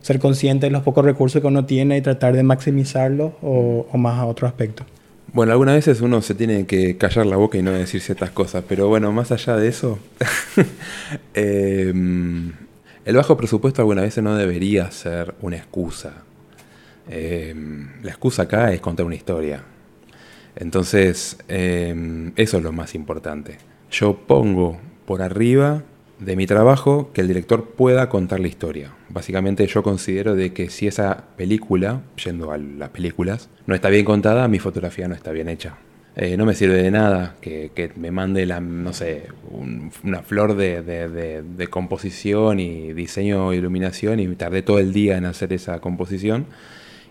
ser 0.02 0.20
consciente 0.20 0.66
de 0.66 0.72
los 0.72 0.82
pocos 0.82 1.06
recursos 1.06 1.42
que 1.42 1.48
uno 1.48 1.66
tiene 1.66 1.96
y 1.96 2.02
tratar 2.02 2.36
de 2.36 2.42
maximizarlos 2.42 3.34
o, 3.44 3.86
más 3.94 4.18
a 4.18 4.26
otro 4.26 4.48
aspecto. 4.48 4.84
Bueno, 5.32 5.52
algunas 5.52 5.76
veces 5.76 6.02
uno 6.02 6.24
se 6.24 6.34
tiene 6.34 6.66
que 6.66 6.98
callar 6.98 7.28
la 7.28 7.36
boca 7.36 7.60
y 7.60 7.62
no 7.62 7.72
decir 7.72 8.02
ciertas 8.02 8.32
cosas, 8.32 8.64
pero 8.68 8.88
bueno, 8.88 9.12
más 9.12 9.32
allá 9.32 9.56
de 9.58 9.68
eso, 9.68 10.00
em, 11.36 12.52
el 13.06 13.16
bajo 13.16 13.38
presupuesto 13.38 13.84
algunas 13.84 14.06
veces 14.06 14.24
no 14.24 14.36
debería 14.36 14.90
ser 14.90 15.36
una 15.42 15.58
excusa. 15.58 16.24
Em, 17.08 17.90
la 18.02 18.10
excusa 18.10 18.44
acá 18.44 18.74
es 18.74 18.82
contar 18.82 19.06
una 19.06 19.16
historia. 19.16 19.62
Entonces, 20.56 21.38
em, 21.48 22.32
eso 22.36 22.58
es 22.58 22.64
lo 22.64 22.72
más 22.72 22.96
importante 22.96 23.58
yo 23.92 24.16
pongo 24.28 24.78
por 25.06 25.22
arriba 25.22 25.84
de 26.20 26.36
mi 26.36 26.48
trabajo 26.48 27.12
que 27.14 27.22
el 27.22 27.28
director 27.28 27.72
pueda 27.72 28.10
contar 28.10 28.40
la 28.40 28.48
historia. 28.48 28.92
Básicamente 29.10 29.66
yo 29.68 29.84
considero 29.84 30.36
de 30.36 30.54
que 30.54 30.70
si 30.70 30.88
esa 30.88 31.26
película, 31.36 32.02
yendo 32.24 32.52
a 32.52 32.58
las 32.58 32.90
películas, 32.90 33.50
no 33.66 33.76
está 33.76 33.90
bien 33.90 34.06
contada, 34.06 34.48
mi 34.48 34.60
fotografía 34.60 35.08
no 35.08 35.16
está 35.16 35.32
bien 35.32 35.48
hecha. 35.48 35.78
Eh, 36.16 36.36
no 36.36 36.46
me 36.46 36.56
sirve 36.56 36.82
de 36.82 36.90
nada 36.90 37.36
que, 37.42 37.92
me 37.96 38.10
mande 38.10 38.48
la, 38.48 38.60
no 38.60 38.92
sé, 38.92 39.28
una 40.04 40.24
flor 40.24 40.56
de, 40.56 41.68
composición 41.70 42.60
y 42.60 42.94
diseño 42.94 43.52
e 43.52 43.58
iluminación 43.58 44.20
y 44.20 44.28
tardé 44.36 44.64
todo 44.64 44.80
el 44.80 44.94
día 44.94 45.18
en 45.18 45.26
hacer 45.26 45.54
esa 45.54 45.80
composición 45.80 46.48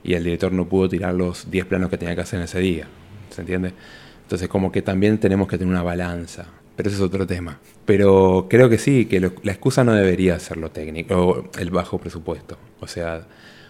y 0.03 0.15
el 0.15 0.25
director 0.25 0.53
no 0.53 0.69
pudo 0.69 0.89
tirar 0.89 1.15
los 1.15 1.49
10 1.53 1.67
planos 1.67 1.89
que 1.89 1.99
tenía 1.99 2.17
que 2.17 2.23
hacer 2.23 2.41
en 2.41 2.45
ese 2.47 2.59
día. 2.59 2.89
¿Se 3.31 3.43
entiende? 3.43 3.75
Entonces 4.23 4.49
como 4.49 4.73
que 4.73 4.83
también 4.83 5.19
tenemos 5.19 5.47
que 5.47 5.57
tener 5.57 5.73
una 5.73 5.85
balanza 5.85 6.47
pero 6.77 6.89
ese 6.89 6.97
es 6.97 7.03
otro 7.03 7.27
tema. 7.27 7.59
Pero 7.85 8.47
creo 8.49 8.69
que 8.69 8.79
sí, 8.79 9.07
que 9.07 9.21
la 9.21 9.53
excusa 9.53 9.83
no 9.85 9.95
debería 9.95 10.39
ser 10.39 10.59
lo 10.59 10.71
técnico, 10.71 11.17
o 11.17 11.51
el 11.59 11.71
bajo 11.71 11.99
presupuesto. 11.99 12.59
O 12.81 12.87
sea, 12.87 13.27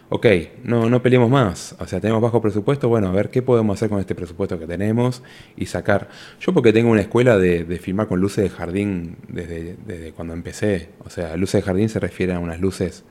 ok, 0.08 0.26
no, 0.64 0.90
no 0.90 1.02
peleemos 1.02 1.30
más. 1.30 1.76
O 1.78 1.86
sea, 1.86 2.00
tenemos 2.00 2.20
bajo 2.20 2.42
presupuesto, 2.42 2.88
bueno, 2.88 3.08
a 3.08 3.12
ver 3.12 3.30
qué 3.30 3.42
podemos 3.42 3.78
hacer 3.78 3.88
con 3.88 4.00
este 4.00 4.14
presupuesto 4.14 4.58
que 4.58 4.66
tenemos 4.66 5.22
y 5.56 5.66
sacar. 5.66 6.08
Yo 6.40 6.52
porque 6.52 6.72
tengo 6.72 6.90
una 6.90 7.02
escuela 7.02 7.38
de, 7.38 7.64
filmar 7.80 8.08
con 8.08 8.20
luces 8.20 8.44
de 8.44 8.50
jardín 8.50 9.16
desde, 9.28 9.76
desde, 9.86 10.12
cuando 10.12 10.34
empecé. 10.34 10.90
O 11.04 11.10
sea, 11.10 11.36
luces 11.36 11.62
de 11.62 11.66
jardín 11.66 11.88
se 11.88 12.00
refiere 12.00 12.34
a 12.34 12.40
unas 12.40 12.60
luces 12.60 13.04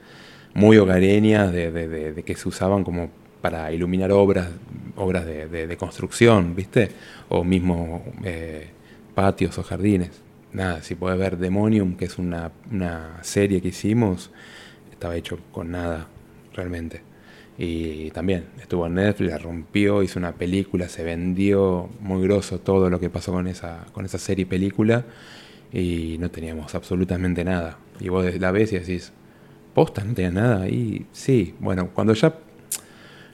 muy 0.54 0.78
hogareñas 0.78 1.52
de, 1.52 1.72
de 1.72 2.24
que 2.24 2.36
se 2.36 2.48
usaban 2.48 2.84
como 2.84 3.10
para 3.46 3.72
iluminar 3.72 4.12
obras, 4.12 4.50
obras 4.96 5.24
de, 5.24 5.78
construcción, 5.78 6.56
¿viste? 6.56 6.90
O 7.30 7.44
mismo... 7.44 8.04
Eh, 8.24 8.70
patios 9.16 9.58
o 9.58 9.64
jardines. 9.64 10.22
Nada, 10.54 10.84
si 10.84 10.96
puedes 10.96 11.18
ver 11.18 11.38
Demonium, 11.38 11.96
que 11.96 12.06
es 12.06 12.18
una, 12.18 12.52
serie 13.22 13.62
que 13.62 13.70
hicimos, 13.70 14.32
estaba 14.92 15.16
hecho 15.16 15.40
con 15.52 15.72
nada, 15.72 16.08
realmente. 16.54 17.02
Y 17.58 18.12
también 18.12 18.46
estuvo 18.62 18.86
en 18.86 18.96
Netflix, 18.96 19.32
la 19.32 19.38
rompió, 19.38 20.04
hizo 20.04 20.20
una 20.20 20.34
película, 20.34 20.90
se 20.90 21.04
vendió 21.04 21.90
muy 22.02 22.22
grosso 22.22 22.60
todo 22.60 22.90
lo 22.90 23.00
que 23.00 23.10
pasó 23.10 23.32
con 23.32 23.48
esa, 23.48 23.86
con 23.94 24.06
esa 24.06 24.18
serie 24.18 24.44
y 24.44 24.46
película 24.46 25.06
y 25.72 26.18
no 26.20 26.30
teníamos 26.30 26.76
absolutamente 26.76 27.44
nada. 27.44 27.78
Y 28.00 28.10
vos 28.10 28.26
la 28.40 28.52
ves 28.52 28.74
y 28.74 28.80
decís, 28.80 29.14
posta, 29.74 30.04
no 30.04 30.14
tenías 30.14 30.34
nada. 30.34 30.68
Y 30.68 31.06
sí, 31.12 31.56
bueno, 31.60 31.90
cuando 31.94 32.14
ya 32.14 32.36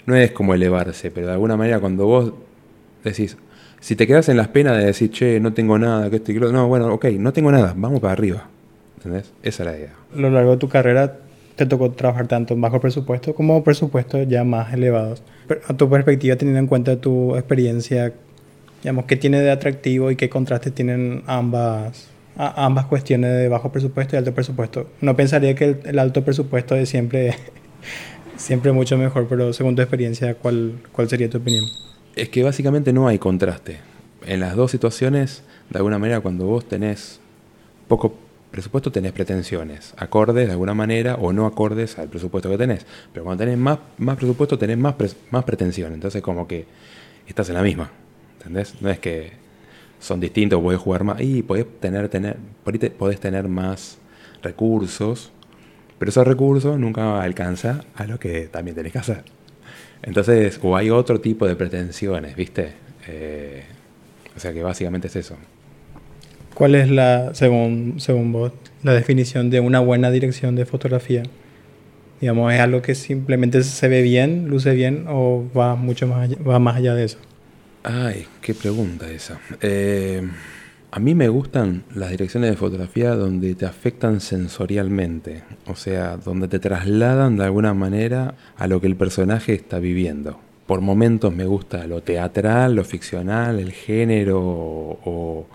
no 0.05 0.15
es 0.15 0.31
como 0.31 0.53
elevarse, 0.53 1.11
pero 1.11 1.27
de 1.27 1.33
alguna 1.33 1.57
manera 1.57 1.79
cuando 1.79 2.05
vos 2.05 2.33
decís, 3.03 3.37
si 3.81 3.95
te 3.95 4.07
quedas 4.07 4.29
en 4.29 4.37
las 4.37 4.47
penas 4.47 4.77
de 4.77 4.85
decir, 4.85 5.09
che, 5.11 5.39
no 5.39 5.53
tengo 5.53 5.77
nada, 5.77 6.09
que 6.09 6.17
estoy... 6.17 6.35
No, 6.35 6.67
bueno, 6.67 6.93
ok, 6.93 7.05
no 7.17 7.33
tengo 7.33 7.51
nada, 7.51 7.73
vamos 7.75 7.99
para 7.99 8.13
arriba. 8.13 8.47
¿Entendés? 8.97 9.31
Esa 9.41 9.63
es 9.63 9.69
la 9.69 9.77
idea. 9.77 9.93
A 10.15 10.19
lo 10.19 10.29
largo 10.29 10.51
de 10.51 10.57
tu 10.57 10.69
carrera 10.69 11.17
te 11.55 11.65
tocó 11.65 11.91
trabajar 11.91 12.27
tanto 12.27 12.53
en 12.53 12.61
bajo 12.61 12.79
presupuesto 12.79 13.33
como 13.33 13.63
presupuestos 13.63 14.27
ya 14.27 14.43
más 14.43 14.71
elevados. 14.71 15.23
A 15.67 15.75
tu 15.75 15.89
perspectiva, 15.89 16.35
teniendo 16.35 16.59
en 16.59 16.67
cuenta 16.67 16.95
tu 16.97 17.35
experiencia, 17.35 18.13
digamos, 18.83 19.05
¿qué 19.05 19.15
tiene 19.15 19.41
de 19.41 19.49
atractivo 19.49 20.11
y 20.11 20.15
qué 20.15 20.29
contraste 20.29 20.69
tienen 20.69 21.23
ambas, 21.25 22.07
ambas 22.35 22.85
cuestiones 22.85 23.35
de 23.35 23.49
bajo 23.49 23.71
presupuesto 23.71 24.15
y 24.15 24.19
alto 24.19 24.33
presupuesto? 24.33 24.87
No 25.01 25.15
pensaría 25.15 25.55
que 25.55 25.77
el, 25.83 25.97
alto 25.97 26.23
presupuesto 26.23 26.75
es 26.75 26.87
siempre, 26.87 27.33
siempre 28.37 28.71
mucho 28.71 28.95
mejor, 28.95 29.25
pero 29.27 29.53
según 29.53 29.75
tu 29.75 29.81
experiencia, 29.81 30.35
¿cuál, 30.35 30.73
cuál 30.91 31.09
sería 31.09 31.31
tu 31.31 31.39
opinión? 31.39 31.65
Es 32.15 32.29
que 32.29 32.43
básicamente 32.43 32.93
no 32.93 33.07
hay 33.07 33.19
contraste. 33.19 33.79
En 34.25 34.39
las 34.39 34.55
dos 34.55 34.71
situaciones, 34.71 35.43
de 35.69 35.77
alguna 35.77 35.97
manera, 35.97 36.19
cuando 36.19 36.45
vos 36.45 36.65
tenés 36.65 37.19
poco 37.87 38.15
presupuesto 38.51 38.91
tenés 38.91 39.13
pretensiones, 39.13 39.93
acordes 39.97 40.45
de 40.45 40.51
alguna 40.51 40.73
manera 40.73 41.15
o 41.15 41.31
no 41.31 41.45
acordes 41.45 41.97
al 41.97 42.09
presupuesto 42.09 42.49
que 42.49 42.57
tenés. 42.57 42.85
Pero 43.13 43.23
cuando 43.23 43.43
tenés 43.43 43.57
más, 43.57 43.79
más 43.97 44.17
presupuesto 44.17 44.57
tenés 44.57 44.77
más, 44.77 44.95
más 45.31 45.43
pretensión. 45.45 45.93
Entonces 45.93 46.21
como 46.21 46.47
que 46.47 46.65
estás 47.27 47.47
en 47.49 47.55
la 47.55 47.63
misma. 47.63 47.89
¿Entendés? 48.37 48.75
No 48.81 48.89
es 48.89 48.99
que 48.99 49.31
son 49.99 50.19
distintos, 50.19 50.61
podés 50.61 50.79
jugar 50.79 51.03
más. 51.03 51.21
Y 51.21 51.43
podés 51.43 51.65
tener, 51.79 52.09
tener, 52.09 52.37
podés 52.97 53.19
tener 53.19 53.47
más 53.47 53.97
recursos, 54.43 55.31
pero 55.97 56.09
esos 56.09 56.27
recursos 56.27 56.77
nunca 56.77 57.21
alcanza 57.21 57.85
a 57.95 58.05
lo 58.05 58.19
que 58.19 58.47
también 58.47 58.75
tenés 58.75 58.91
que 58.91 58.99
hacer. 58.99 59.23
Entonces, 60.03 60.59
o 60.61 60.75
hay 60.75 60.89
otro 60.89 61.21
tipo 61.21 61.47
de 61.47 61.55
pretensiones, 61.55 62.35
¿viste? 62.35 62.73
Eh, 63.07 63.63
o 64.35 64.39
sea 64.39 64.53
que 64.53 64.63
básicamente 64.63 65.07
es 65.07 65.15
eso. 65.15 65.37
¿Cuál 66.53 66.75
es 66.75 66.89
la, 66.89 67.33
según, 67.33 67.95
según 67.99 68.31
vos, 68.31 68.51
la 68.83 68.93
definición 68.93 69.49
de 69.49 69.59
una 69.59 69.79
buena 69.79 70.11
dirección 70.11 70.55
de 70.55 70.65
fotografía? 70.65 71.23
Digamos, 72.19 72.53
¿es 72.53 72.59
algo 72.59 72.81
que 72.81 72.93
simplemente 72.93 73.63
se 73.63 73.87
ve 73.87 74.01
bien, 74.01 74.47
luce 74.47 74.73
bien 74.75 75.05
o 75.07 75.43
va 75.57 75.75
mucho 75.75 76.07
más 76.07 76.29
allá, 76.29 76.37
va 76.47 76.59
más 76.59 76.75
allá 76.77 76.93
de 76.93 77.05
eso? 77.05 77.17
Ay, 77.83 78.27
qué 78.41 78.53
pregunta 78.53 79.09
esa. 79.09 79.39
Eh, 79.61 80.21
a 80.93 80.99
mí 80.99 81.15
me 81.15 81.29
gustan 81.29 81.83
las 81.95 82.11
direcciones 82.11 82.49
de 82.49 82.57
fotografía 82.57 83.15
donde 83.15 83.55
te 83.55 83.65
afectan 83.65 84.19
sensorialmente, 84.19 85.43
o 85.65 85.75
sea, 85.75 86.17
donde 86.17 86.49
te 86.49 86.59
trasladan 86.59 87.37
de 87.37 87.45
alguna 87.45 87.73
manera 87.73 88.35
a 88.57 88.67
lo 88.67 88.81
que 88.81 88.87
el 88.87 88.97
personaje 88.97 89.53
está 89.53 89.79
viviendo. 89.79 90.37
Por 90.67 90.81
momentos 90.81 91.33
me 91.33 91.45
gusta 91.45 91.87
lo 91.87 92.01
teatral, 92.01 92.75
lo 92.75 92.83
ficcional, 92.83 93.59
el 93.59 93.71
género 93.71 94.39
o, 94.41 95.47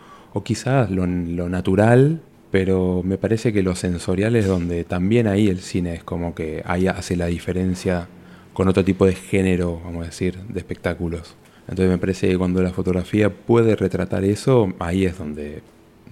quizás 0.42 0.90
lo, 0.90 1.06
natural, 1.06 2.22
pero 2.50 3.02
me 3.04 3.18
parece 3.18 3.52
que 3.52 3.62
lo 3.62 3.74
sensorial 3.74 4.36
es 4.36 4.46
donde 4.46 4.84
también 4.84 5.26
ahí 5.26 5.48
el 5.48 5.60
cine 5.60 5.94
es 5.94 6.04
como 6.04 6.34
que 6.34 6.62
ahí 6.64 6.86
hace 6.86 7.14
la 7.14 7.26
diferencia 7.26 8.08
con 8.54 8.68
otro 8.68 8.84
tipo 8.84 9.04
de 9.04 9.14
género, 9.14 9.82
vamos 9.84 10.02
a 10.02 10.06
decir, 10.06 10.38
de 10.48 10.58
espectáculos. 10.58 11.36
Entonces 11.68 11.88
me 11.88 11.98
parece 11.98 12.28
que 12.28 12.38
cuando 12.38 12.62
la 12.62 12.70
fotografía 12.70 13.30
puede 13.30 13.74
retratar 13.74 14.24
eso, 14.24 14.72
ahí 14.78 15.04
es 15.04 15.18
donde 15.18 15.62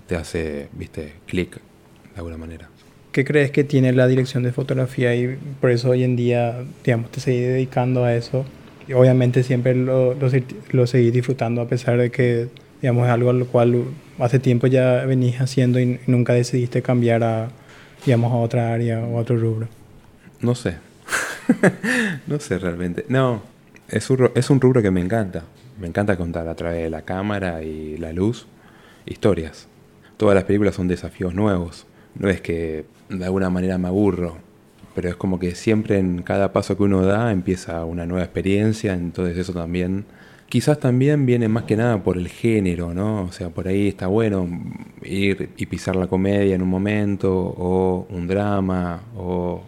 te 0.06 0.16
hace, 0.16 0.68
viste, 0.72 1.14
clic 1.26 1.56
de 1.56 2.16
alguna 2.16 2.36
manera. 2.36 2.68
¿Qué 3.12 3.24
crees 3.24 3.52
que 3.52 3.62
tiene 3.62 3.92
la 3.92 4.08
dirección 4.08 4.42
de 4.42 4.52
fotografía 4.52 5.14
y 5.14 5.38
por 5.60 5.70
eso 5.70 5.90
hoy 5.90 6.02
en 6.02 6.16
día, 6.16 6.64
digamos, 6.84 7.12
te 7.12 7.20
seguís 7.20 7.42
dedicando 7.42 8.04
a 8.04 8.14
eso? 8.14 8.44
Y 8.88 8.92
obviamente 8.92 9.44
siempre 9.44 9.74
lo, 9.74 10.14
lo, 10.14 10.28
lo 10.72 10.86
seguís 10.86 11.12
disfrutando 11.12 11.62
a 11.62 11.68
pesar 11.68 11.96
de 11.98 12.10
que, 12.10 12.48
digamos, 12.82 13.06
es 13.06 13.12
algo 13.12 13.30
al 13.30 13.46
cual 13.46 13.84
hace 14.18 14.40
tiempo 14.40 14.66
ya 14.66 15.04
venís 15.04 15.40
haciendo 15.40 15.78
y 15.78 16.00
nunca 16.08 16.34
decidiste 16.34 16.82
cambiar 16.82 17.22
a, 17.22 17.50
digamos, 18.04 18.32
a 18.32 18.36
otra 18.36 18.72
área 18.72 19.00
o 19.00 19.18
a 19.18 19.20
otro 19.20 19.36
rubro? 19.36 19.68
No 20.40 20.56
sé. 20.56 20.76
no 22.26 22.40
sé 22.40 22.58
realmente. 22.58 23.04
No, 23.08 23.42
es 23.88 24.11
un, 24.11 24.31
es 24.35 24.51
un 24.51 24.61
rubro 24.61 24.83
que 24.83 24.90
me 24.90 25.01
encanta. 25.01 25.44
Me 25.79 25.87
encanta 25.88 26.16
contar 26.16 26.49
a 26.49 26.55
través 26.55 26.83
de 26.83 26.90
la 26.90 27.03
cámara 27.03 27.62
y 27.62 27.97
la 27.97 28.12
luz 28.12 28.47
historias. 29.07 29.68
Todas 30.16 30.35
las 30.35 30.44
películas 30.44 30.75
son 30.75 30.88
desafíos 30.88 31.35
nuevos. 31.35 31.87
No 32.14 32.29
es 32.29 32.40
que 32.40 32.85
de 33.09 33.25
alguna 33.25 33.51
manera 33.51 33.77
me 33.79 33.88
aburro, 33.88 34.38
pero 34.94 35.09
es 35.09 35.16
como 35.16 35.38
que 35.38 35.55
siempre 35.55 35.99
en 35.99 36.23
cada 36.23 36.53
paso 36.53 36.77
que 36.77 36.85
uno 36.85 37.05
da 37.05 37.33
empieza 37.33 37.85
una 37.85 38.07
nueva 38.07 38.25
experiencia, 38.25 38.94
entonces 38.94 39.37
eso 39.37 39.53
también 39.53 40.07
Quizás 40.49 40.79
también 40.79 41.27
viene 41.27 41.49
más 41.49 41.64
que 41.64 41.77
nada 41.77 42.03
por 42.03 42.16
el 42.16 42.29
género, 42.29 42.94
¿no? 42.94 43.25
O 43.25 43.33
sea, 43.33 43.51
por 43.51 43.66
ahí 43.66 43.88
está 43.88 44.07
bueno 44.07 44.47
ir 45.03 45.51
y 45.57 45.66
pisar 45.66 45.97
la 45.97 46.07
comedia 46.07 46.55
en 46.55 46.62
un 46.62 46.68
momento, 46.68 47.33
o 47.35 48.07
un 48.11 48.29
drama, 48.29 49.03
o 49.16 49.62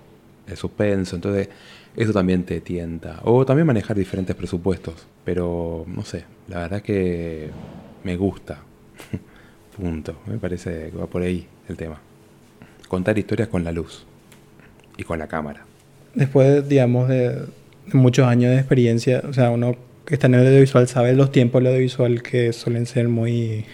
el 0.46 0.56
suspenso. 0.56 1.16
Entonces, 1.16 1.48
eso 1.96 2.12
también 2.12 2.44
te 2.44 2.60
tienta. 2.60 3.20
O 3.24 3.44
también 3.44 3.66
manejar 3.66 3.96
diferentes 3.96 4.36
presupuestos. 4.36 5.06
Pero, 5.24 5.84
no 5.86 6.04
sé, 6.04 6.24
la 6.48 6.60
verdad 6.60 6.82
que 6.82 7.50
me 8.04 8.16
gusta. 8.16 8.60
Punto. 9.76 10.16
Me 10.26 10.38
parece 10.38 10.90
que 10.90 10.96
va 10.96 11.06
por 11.06 11.22
ahí 11.22 11.46
el 11.68 11.76
tema. 11.76 12.00
Contar 12.88 13.18
historias 13.18 13.48
con 13.48 13.64
la 13.64 13.72
luz 13.72 14.06
y 14.96 15.04
con 15.04 15.18
la 15.18 15.26
cámara. 15.26 15.64
Después, 16.14 16.68
digamos, 16.68 17.08
de 17.08 17.46
muchos 17.92 18.26
años 18.26 18.52
de 18.52 18.58
experiencia, 18.58 19.22
o 19.28 19.32
sea, 19.32 19.50
uno 19.50 19.76
que 20.06 20.14
está 20.14 20.28
en 20.28 20.34
el 20.34 20.46
audiovisual 20.46 20.86
sabe 20.86 21.14
los 21.14 21.32
tiempos 21.32 21.62
del 21.62 21.72
audiovisual 21.72 22.22
que 22.22 22.52
suelen 22.52 22.86
ser 22.86 23.08
muy, 23.08 23.64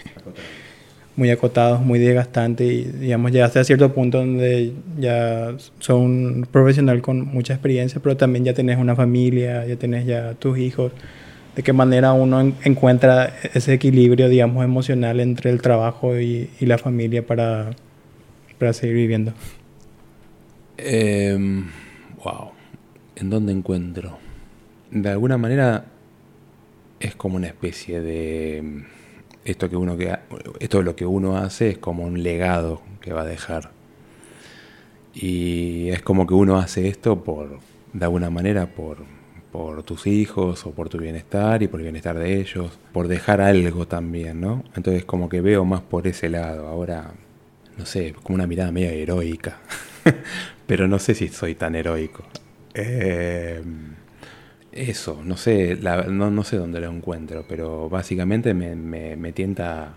muy 1.16 1.30
acotados, 1.30 1.80
muy 1.80 1.98
desgastantes 1.98 2.70
y 2.70 2.84
digamos 2.84 3.32
ya 3.32 3.44
hasta 3.44 3.62
cierto 3.64 3.92
punto 3.92 4.18
donde 4.18 4.72
ya 4.98 5.54
son 5.78 6.00
un 6.00 6.48
profesional 6.50 7.02
con 7.02 7.26
mucha 7.26 7.52
experiencia, 7.52 8.00
pero 8.02 8.16
también 8.16 8.44
ya 8.44 8.54
tenés 8.54 8.78
una 8.78 8.96
familia, 8.96 9.66
ya 9.66 9.76
tenés 9.76 10.06
ya 10.06 10.34
tus 10.34 10.58
hijos. 10.58 10.92
¿De 11.54 11.62
qué 11.62 11.74
manera 11.74 12.14
uno 12.14 12.40
encuentra 12.64 13.34
ese 13.52 13.74
equilibrio, 13.74 14.30
digamos, 14.30 14.64
emocional 14.64 15.20
entre 15.20 15.50
el 15.50 15.60
trabajo 15.60 16.18
y, 16.18 16.48
la 16.60 16.78
familia 16.78 17.26
para, 17.26 17.70
para 18.58 18.72
seguir 18.72 18.96
viviendo? 18.96 19.34
Em, 20.78 21.66
wow. 22.24 22.52
¿En 23.16 23.28
dónde 23.28 23.52
encuentro? 23.52 24.18
De 24.90 25.10
alguna 25.10 25.36
manera 25.36 25.84
es 27.00 27.14
como 27.14 27.36
una 27.36 27.48
especie 27.48 28.00
de 28.00 28.84
esto 29.44 29.68
que 29.68 29.76
uno 29.76 29.96
que 29.96 30.16
esto 30.60 30.82
lo 30.82 30.96
que 30.96 31.06
uno 31.06 31.36
hace 31.36 31.70
es 31.70 31.78
como 31.78 32.04
un 32.04 32.22
legado 32.22 32.82
que 33.00 33.12
va 33.12 33.22
a 33.22 33.26
dejar 33.26 33.70
y 35.14 35.90
es 35.90 36.02
como 36.02 36.26
que 36.26 36.34
uno 36.34 36.58
hace 36.58 36.88
esto 36.88 37.22
por 37.22 37.58
de 37.92 38.04
alguna 38.04 38.30
manera 38.30 38.66
por 38.66 38.98
por 39.52 39.82
tus 39.82 40.06
hijos 40.06 40.66
o 40.66 40.72
por 40.72 40.88
tu 40.88 40.98
bienestar 40.98 41.62
y 41.62 41.68
por 41.68 41.78
el 41.78 41.84
bienestar 41.84 42.18
de 42.18 42.40
ellos, 42.40 42.78
por 42.92 43.06
dejar 43.06 43.42
algo 43.42 43.86
también, 43.86 44.40
¿no? 44.40 44.64
Entonces 44.74 45.04
como 45.04 45.28
que 45.28 45.42
veo 45.42 45.64
más 45.66 45.82
por 45.82 46.06
ese 46.06 46.30
lado. 46.30 46.66
Ahora, 46.68 47.12
no 47.76 47.84
sé, 47.84 48.14
como 48.22 48.34
una 48.34 48.46
mirada 48.46 48.72
media 48.72 48.92
heroica, 48.92 49.58
pero 50.66 50.88
no 50.88 50.98
sé 50.98 51.14
si 51.14 51.28
soy 51.28 51.54
tan 51.54 51.74
heroico. 51.74 52.24
Eh, 52.72 53.62
eso, 54.72 55.20
no 55.24 55.36
sé, 55.36 55.76
no, 55.76 56.30
no, 56.30 56.44
sé 56.44 56.56
dónde 56.56 56.80
lo 56.80 56.90
encuentro, 56.90 57.44
pero 57.48 57.88
básicamente 57.88 58.54
me, 58.54 58.74
me, 58.74 59.32
tienta 59.32 59.94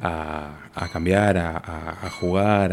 a, 0.00 0.88
cambiar, 0.92 1.38
a, 1.38 2.10
jugar, 2.20 2.72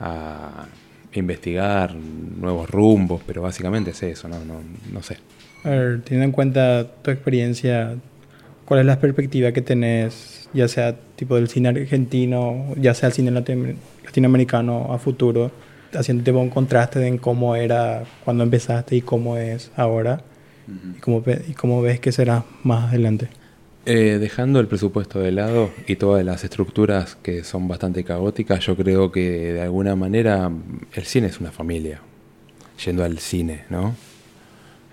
a, 0.00 0.66
investigar 1.12 1.94
nuevos 1.94 2.68
rumbos, 2.68 3.22
pero 3.26 3.42
básicamente 3.42 3.92
es 3.92 4.02
eso, 4.02 4.28
no, 4.28 4.44
no, 4.44 4.60
no 4.92 5.02
sé. 5.02 5.18
A 5.64 5.70
ver, 5.70 6.02
teniendo 6.02 6.24
en 6.26 6.32
cuenta 6.32 6.86
tu 7.02 7.10
experiencia, 7.10 7.94
¿cuál 8.64 8.80
es 8.80 8.86
la 8.86 8.98
perspectiva 8.98 9.52
que 9.52 9.62
tenés, 9.62 10.48
ya 10.52 10.68
sea 10.68 10.94
tipo 11.16 11.36
del 11.36 11.48
cine 11.48 11.70
argentino, 11.70 12.74
ya 12.76 12.92
sea 12.94 13.08
el 13.08 13.12
cine 13.14 13.30
latinoamericano 13.30 14.92
a 14.92 14.98
futuro, 14.98 15.52
haciéndote 15.94 16.32
un 16.32 16.50
contraste 16.50 17.06
en 17.06 17.18
cómo 17.18 17.56
era 17.56 18.02
cuando 18.24 18.42
empezaste 18.42 18.96
y 18.96 19.00
cómo 19.00 19.38
es 19.38 19.70
ahora? 19.76 20.20
¿Y 20.66 21.00
cómo, 21.00 21.22
¿Y 21.48 21.52
cómo 21.52 21.82
ves 21.82 22.00
que 22.00 22.12
será 22.12 22.44
más 22.62 22.88
adelante? 22.88 23.28
Eh, 23.86 24.16
dejando 24.18 24.60
el 24.60 24.66
presupuesto 24.66 25.20
de 25.20 25.30
lado 25.30 25.70
y 25.86 25.96
todas 25.96 26.24
las 26.24 26.42
estructuras 26.42 27.16
que 27.16 27.44
son 27.44 27.68
bastante 27.68 28.02
caóticas, 28.02 28.64
yo 28.64 28.76
creo 28.76 29.12
que 29.12 29.52
de 29.52 29.60
alguna 29.60 29.94
manera 29.94 30.50
el 30.94 31.04
cine 31.04 31.26
es 31.26 31.38
una 31.38 31.52
familia, 31.52 32.00
yendo 32.82 33.04
al 33.04 33.18
cine, 33.18 33.64
¿no? 33.68 33.94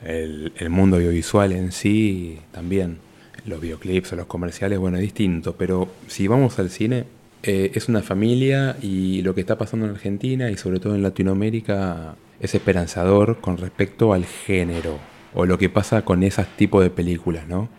El, 0.04 0.52
mundo 0.70 0.98
audiovisual 0.98 1.54
en 1.54 1.72
sí 1.72 2.40
también, 2.52 2.98
los 3.46 3.62
videoclips 3.62 4.12
o 4.12 4.18
los 4.18 4.26
comerciales, 4.26 4.78
bueno, 4.78 4.98
es 4.98 5.04
distinto, 5.04 5.56
pero 5.56 5.88
si 6.08 6.28
vamos 6.28 6.60
al 6.60 6.70
cine, 6.70 7.06
eh, 7.44 7.72
es 7.74 7.88
una 7.88 8.02
familia 8.02 8.76
y 8.82 9.22
lo 9.22 9.34
que 9.34 9.40
está 9.40 9.58
pasando 9.58 9.86
en 9.86 9.94
Argentina 9.94 10.52
y 10.52 10.58
sobre 10.58 10.82
todo 10.82 10.96
en 10.96 11.02
Latinoamérica 11.02 12.16
es 12.42 12.56
esperanzador 12.56 13.40
con 13.40 13.58
respecto 13.58 14.12
al 14.12 14.26
género 14.26 15.11
o 15.34 15.46
lo 15.46 15.58
que 15.58 15.70
pasa 15.70 16.04
con 16.04 16.24
esos 16.24 16.48
tipos 16.58 16.84
de 16.84 16.90
películas, 16.90 17.48
¿no? 17.48 17.70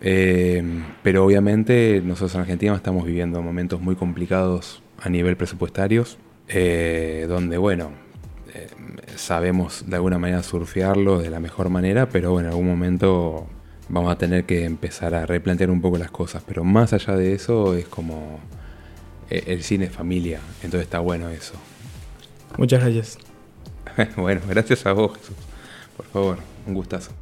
Eh, 0.00 0.62
pero 1.02 1.24
obviamente 1.24 2.00
nosotros 2.04 2.34
en 2.34 2.40
Argentina 2.42 2.74
estamos 2.74 3.04
viviendo 3.04 3.42
momentos 3.42 3.80
muy 3.80 3.96
complicados 3.96 4.82
a 4.98 5.08
nivel 5.08 5.36
presupuestarios, 5.36 6.18
eh, 6.48 7.26
donde, 7.28 7.58
bueno, 7.58 7.90
eh, 8.54 8.68
sabemos 9.16 9.84
de 9.86 9.96
alguna 9.96 10.18
manera 10.18 10.42
surfearlo 10.42 11.18
de 11.18 11.30
la 11.30 11.40
mejor 11.40 11.68
manera, 11.68 12.08
pero 12.08 12.32
bueno, 12.32 12.48
en 12.48 12.52
algún 12.54 12.68
momento 12.68 13.46
vamos 13.88 14.10
a 14.10 14.16
tener 14.16 14.44
que 14.44 14.64
empezar 14.64 15.14
a 15.14 15.26
replantear 15.26 15.70
un 15.70 15.80
poco 15.80 15.98
las 15.98 16.10
cosas. 16.10 16.42
Pero 16.46 16.64
más 16.64 16.92
allá 16.92 17.16
de 17.16 17.34
eso, 17.34 17.74
es 17.74 17.86
como 17.86 18.40
el 19.28 19.62
cine 19.62 19.88
familia, 19.90 20.40
entonces 20.62 20.82
está 20.82 20.98
bueno 20.98 21.28
eso. 21.28 21.54
Muchas 22.56 22.80
gracias. 22.80 23.18
bueno, 24.16 24.40
gracias 24.48 24.86
a 24.86 24.92
vos, 24.92 25.16
Jesús. 25.18 25.36
Por 25.96 26.06
favor. 26.06 26.49
Un 26.70 26.74
gustazo. 26.74 27.19